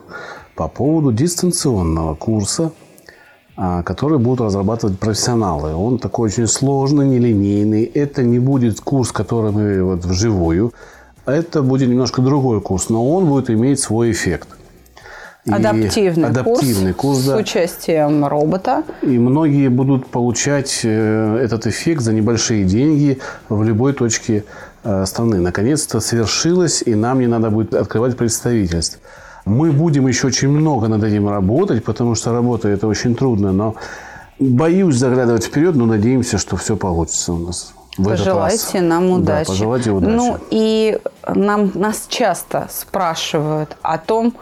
по 0.56 0.68
поводу 0.68 1.12
дистанционного 1.12 2.16
курса, 2.16 2.72
а, 3.56 3.82
который 3.82 4.18
будут 4.18 4.40
разрабатывать 4.40 4.98
профессионалы. 4.98 5.74
Он 5.74 5.98
такой 5.98 6.28
очень 6.28 6.48
сложный, 6.48 7.06
нелинейный. 7.06 7.84
Это 7.84 8.24
не 8.24 8.40
будет 8.40 8.80
курс, 8.80 9.12
который 9.12 9.52
мы 9.52 9.82
вот 9.84 10.04
вживую. 10.04 10.72
Это 11.24 11.62
будет 11.62 11.88
немножко 11.88 12.20
другой 12.20 12.61
курс, 12.61 12.88
но 12.88 13.08
он 13.08 13.26
будет 13.26 13.50
иметь 13.50 13.78
свой 13.78 14.11
эффект. 14.11 14.48
Адаптивный, 15.49 16.28
адаптивный 16.28 16.93
курс, 16.93 17.18
курс 17.18 17.26
да. 17.26 17.36
с 17.36 17.41
участием 17.41 18.26
робота. 18.26 18.82
И 19.01 19.18
многие 19.18 19.68
будут 19.68 20.07
получать 20.07 20.80
э, 20.84 21.38
этот 21.43 21.66
эффект 21.66 22.03
за 22.03 22.12
небольшие 22.12 22.64
деньги 22.64 23.18
в 23.49 23.62
любой 23.62 23.95
точке 23.95 24.45
э, 24.84 25.07
страны. 25.07 25.38
Наконец-то 25.38 26.01
свершилось, 26.01 26.82
и 26.84 26.95
нам 26.95 27.20
не 27.20 27.26
надо 27.26 27.51
будет 27.51 27.74
открывать 27.74 28.18
представительств. 28.18 28.99
Мы 29.47 29.72
будем 29.72 30.07
еще 30.07 30.26
очень 30.26 30.49
много 30.49 30.88
над 30.88 31.03
этим 31.03 31.28
работать, 31.28 31.84
потому 31.84 32.14
что 32.14 32.32
работа 32.32 32.68
это 32.68 32.86
очень 32.86 33.14
трудно, 33.14 33.53
но 33.53 33.76
боюсь 34.38 34.97
заглядывать 34.97 35.45
вперед, 35.45 35.74
но 35.74 35.86
надеемся, 35.86 36.36
что 36.36 36.57
все 36.57 36.76
получится 36.76 37.32
у 37.32 37.38
нас. 37.38 37.72
В 37.97 38.05
пожелайте 38.05 38.80
нам 38.80 39.11
удачи. 39.11 39.47
Да, 39.47 39.53
пожелайте 39.53 39.91
удачи. 39.91 40.12
Ну 40.12 40.38
и 40.51 40.99
нам, 41.26 41.72
нас 41.74 42.07
часто 42.09 42.68
спрашивают 42.70 43.76
о 43.82 43.99
том, 43.99 44.34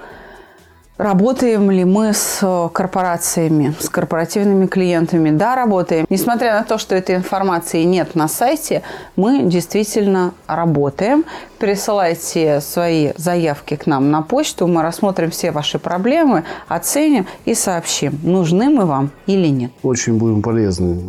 Работаем 0.99 1.71
ли 1.71 1.85
мы 1.85 2.13
с 2.13 2.41
э, 2.43 2.69
корпорациями, 2.73 3.73
с 3.79 3.89
корпоративными 3.89 4.67
клиентами? 4.67 5.31
Да, 5.31 5.55
работаем. 5.55 6.05
Несмотря 6.11 6.55
на 6.59 6.65
то, 6.65 6.77
что 6.77 6.97
этой 6.97 7.15
информации 7.15 7.85
нет 7.85 8.17
на 8.17 8.27
сайте, 8.27 8.83
мы 9.15 9.45
действительно 9.45 10.35
работаем. 10.49 11.25
Присылайте 11.61 12.61
свои 12.61 13.13
заявки 13.17 13.77
к 13.77 13.87
нам 13.87 14.11
на 14.11 14.23
почту, 14.23 14.67
мы 14.67 14.83
рассмотрим 14.83 15.31
все 15.31 15.53
ваши 15.53 15.79
проблемы, 15.79 16.43
оценим 16.67 17.29
и 17.45 17.55
сообщим, 17.55 18.19
нужны 18.25 18.69
мы 18.69 18.85
вам 18.85 19.13
или 19.27 19.47
нет. 19.47 19.71
Очень 19.85 20.19
будем 20.19 20.43
полезны 20.43 21.01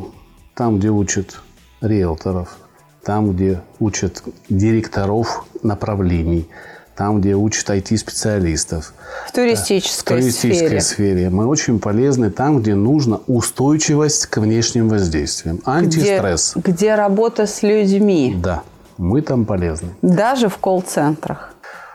там, 0.54 0.78
где 0.78 0.90
учат 0.90 1.40
риэлторов, 1.82 2.58
там, 3.04 3.32
где 3.32 3.62
учат 3.80 4.22
директоров 4.50 5.46
направлений– 5.64 6.48
там, 7.00 7.22
где 7.22 7.34
учат 7.34 7.70
IT-специалистов. 7.70 8.94
В 9.26 9.32
туристической, 9.32 10.18
в 10.18 10.20
туристической 10.20 10.68
сфере. 10.68 10.82
сфере. 10.82 11.30
Мы 11.30 11.48
очень 11.48 11.80
полезны 11.80 12.30
там, 12.30 12.60
где 12.60 12.76
нужна 12.76 13.22
устойчивость 13.26 14.26
к 14.26 14.38
внешним 14.40 14.90
воздействиям. 14.90 15.62
Антистресс. 15.64 16.56
Где, 16.58 16.72
где 16.72 16.96
работа 16.96 17.48
с 17.48 17.64
людьми. 17.64 18.36
Да, 18.38 18.64
мы 18.98 19.22
там 19.22 19.46
полезны. 19.46 19.92
Даже 20.02 20.50
в 20.50 20.58
колл-центрах. 20.58 21.54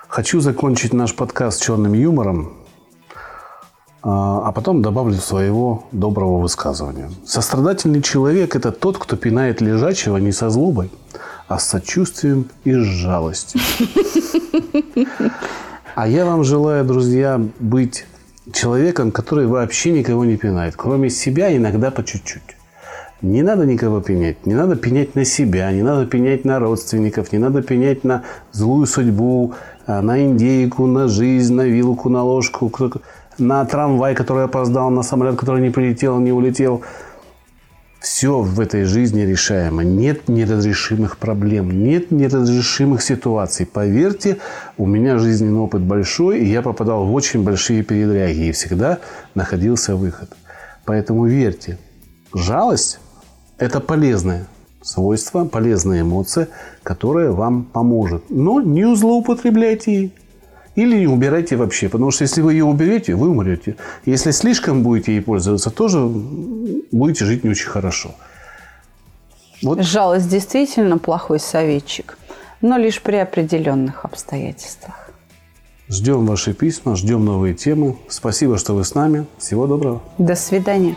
Хочу 0.09 0.41
закончить 0.41 0.95
наш 0.95 1.15
подкаст 1.15 1.63
черным 1.63 1.93
юмором, 1.93 2.55
а, 4.03 4.49
а 4.49 4.53
потом 4.53 4.81
добавлю 4.81 5.17
своего 5.17 5.85
доброго 5.93 6.39
высказывания. 6.39 7.11
Сострадательный 7.27 8.01
человек– 8.01 8.57
это 8.57 8.73
тот, 8.73 8.97
кто 8.97 9.17
пинает 9.17 9.61
лежачего 9.61 10.17
не 10.17 10.33
со 10.33 10.49
злобой, 10.49 10.91
а 11.49 11.59
с 11.59 11.69
сочувствием 11.69 12.49
и 12.65 12.73
с 12.73 12.85
жалостью. 12.85 13.61
А 15.95 16.09
я 16.09 16.25
вам 16.25 16.43
желаю, 16.43 16.85
друзья, 16.85 17.41
быть 17.61 18.05
человеком, 18.53 19.13
который 19.13 19.47
вообще 19.47 19.93
никого 19.93 20.25
не 20.25 20.37
пинает. 20.37 20.75
Кроме 20.77 21.09
себя, 21.09 21.57
иногда 21.57 21.91
по 21.91 22.05
чуть-чуть. 22.05 22.57
Не 23.23 23.43
надо 23.43 23.65
никого 23.65 24.01
пенять. 24.01 24.45
Не 24.45 24.55
надо 24.55 24.77
пенять 24.77 25.15
на 25.15 25.25
себя, 25.25 25.73
не 25.73 25.83
надо 25.83 26.05
пенять 26.07 26.45
на 26.45 26.59
родственников, 26.59 27.33
не 27.33 27.39
надо 27.39 27.63
пенять 27.63 28.05
на 28.05 28.25
злую 28.53 28.87
судьбу, 28.87 29.55
а, 29.87 30.03
на 30.03 30.23
индейку, 30.23 30.87
на 30.87 31.09
жизнь, 31.09 31.55
на 31.55 31.63
вилку, 31.63 32.09
на 32.09 32.23
ложку, 32.23 32.71
на 33.39 33.65
трамвай, 33.65 34.15
который 34.15 34.45
опоздал, 34.45 34.91
на 34.91 35.03
самолет, 35.03 35.37
который 35.37 35.63
не 35.63 35.71
прилетел, 35.71 36.19
не 36.19 36.33
улетел. 36.33 36.83
Все 38.05 38.41
в 38.41 38.61
этой 38.61 38.85
жизни 38.85 39.23
решаемо. 39.23 39.83
Нет 39.83 40.29
неразрешимых 40.29 41.17
проблем, 41.17 41.71
нет 41.71 42.11
неразрешимых 42.11 43.01
ситуаций. 43.01 43.65
Поверьте, 43.65 44.37
у 44.77 44.85
меня 44.85 45.17
жизненный 45.17 45.61
опыт 45.61 45.81
большой, 45.81 46.41
и 46.41 46.45
я 46.45 46.61
попадал 46.61 47.07
в 47.07 47.15
очень 47.15 47.43
большие 47.43 47.83
передряги, 47.83 48.49
и 48.49 48.53
всегда 48.53 48.99
находился 49.35 49.97
выход. 49.97 50.37
Поэтому 50.85 51.25
верьте, 51.25 51.79
жалость– 52.35 53.01
это 53.59 53.81
полезное 53.81 54.49
свойство, 54.83 55.47
полезная 55.47 56.03
эмоция, 56.03 56.49
которая 56.83 57.31
вам 57.31 57.65
поможет. 57.65 58.25
Но 58.29 58.61
не 58.61 58.95
злоупотребляйте 58.95 59.95
ей. 59.95 60.15
Или 60.77 60.99
не 60.99 61.07
убирайте 61.07 61.57
вообще, 61.57 61.89
потому 61.89 62.11
что 62.11 62.23
если 62.23 62.43
вы 62.43 62.53
ее 62.53 62.65
уберете, 62.65 63.15
вы 63.15 63.29
умрете. 63.29 63.77
Если 64.07 64.33
слишком 64.33 64.83
будете 64.83 65.15
ей 65.15 65.21
пользоваться, 65.21 65.71
тоже 65.71 66.01
будете 66.01 67.25
жить 67.25 67.45
не 67.45 67.51
очень 67.51 67.69
хорошо. 67.69 68.15
Вот. 69.63 69.81
Жалость 69.83 70.29
действительно 70.29 70.99
плохой 70.99 71.39
советчик, 71.39 72.19
но 72.61 72.77
лишь 72.77 73.01
при 73.01 73.17
определенных 73.17 74.05
обстоятельствах. 74.05 75.11
Ждем 75.89 76.27
ваши 76.27 76.55
письма, 76.55 76.97
ждем 76.97 77.25
новые 77.25 77.55
темы. 77.55 77.97
Спасибо, 78.09 78.59
что 78.59 78.75
вы 78.75 78.85
с 78.85 78.95
нами. 78.95 79.27
Всего 79.39 79.67
доброго. 79.67 80.03
До 80.19 80.35
свидания. 80.35 80.97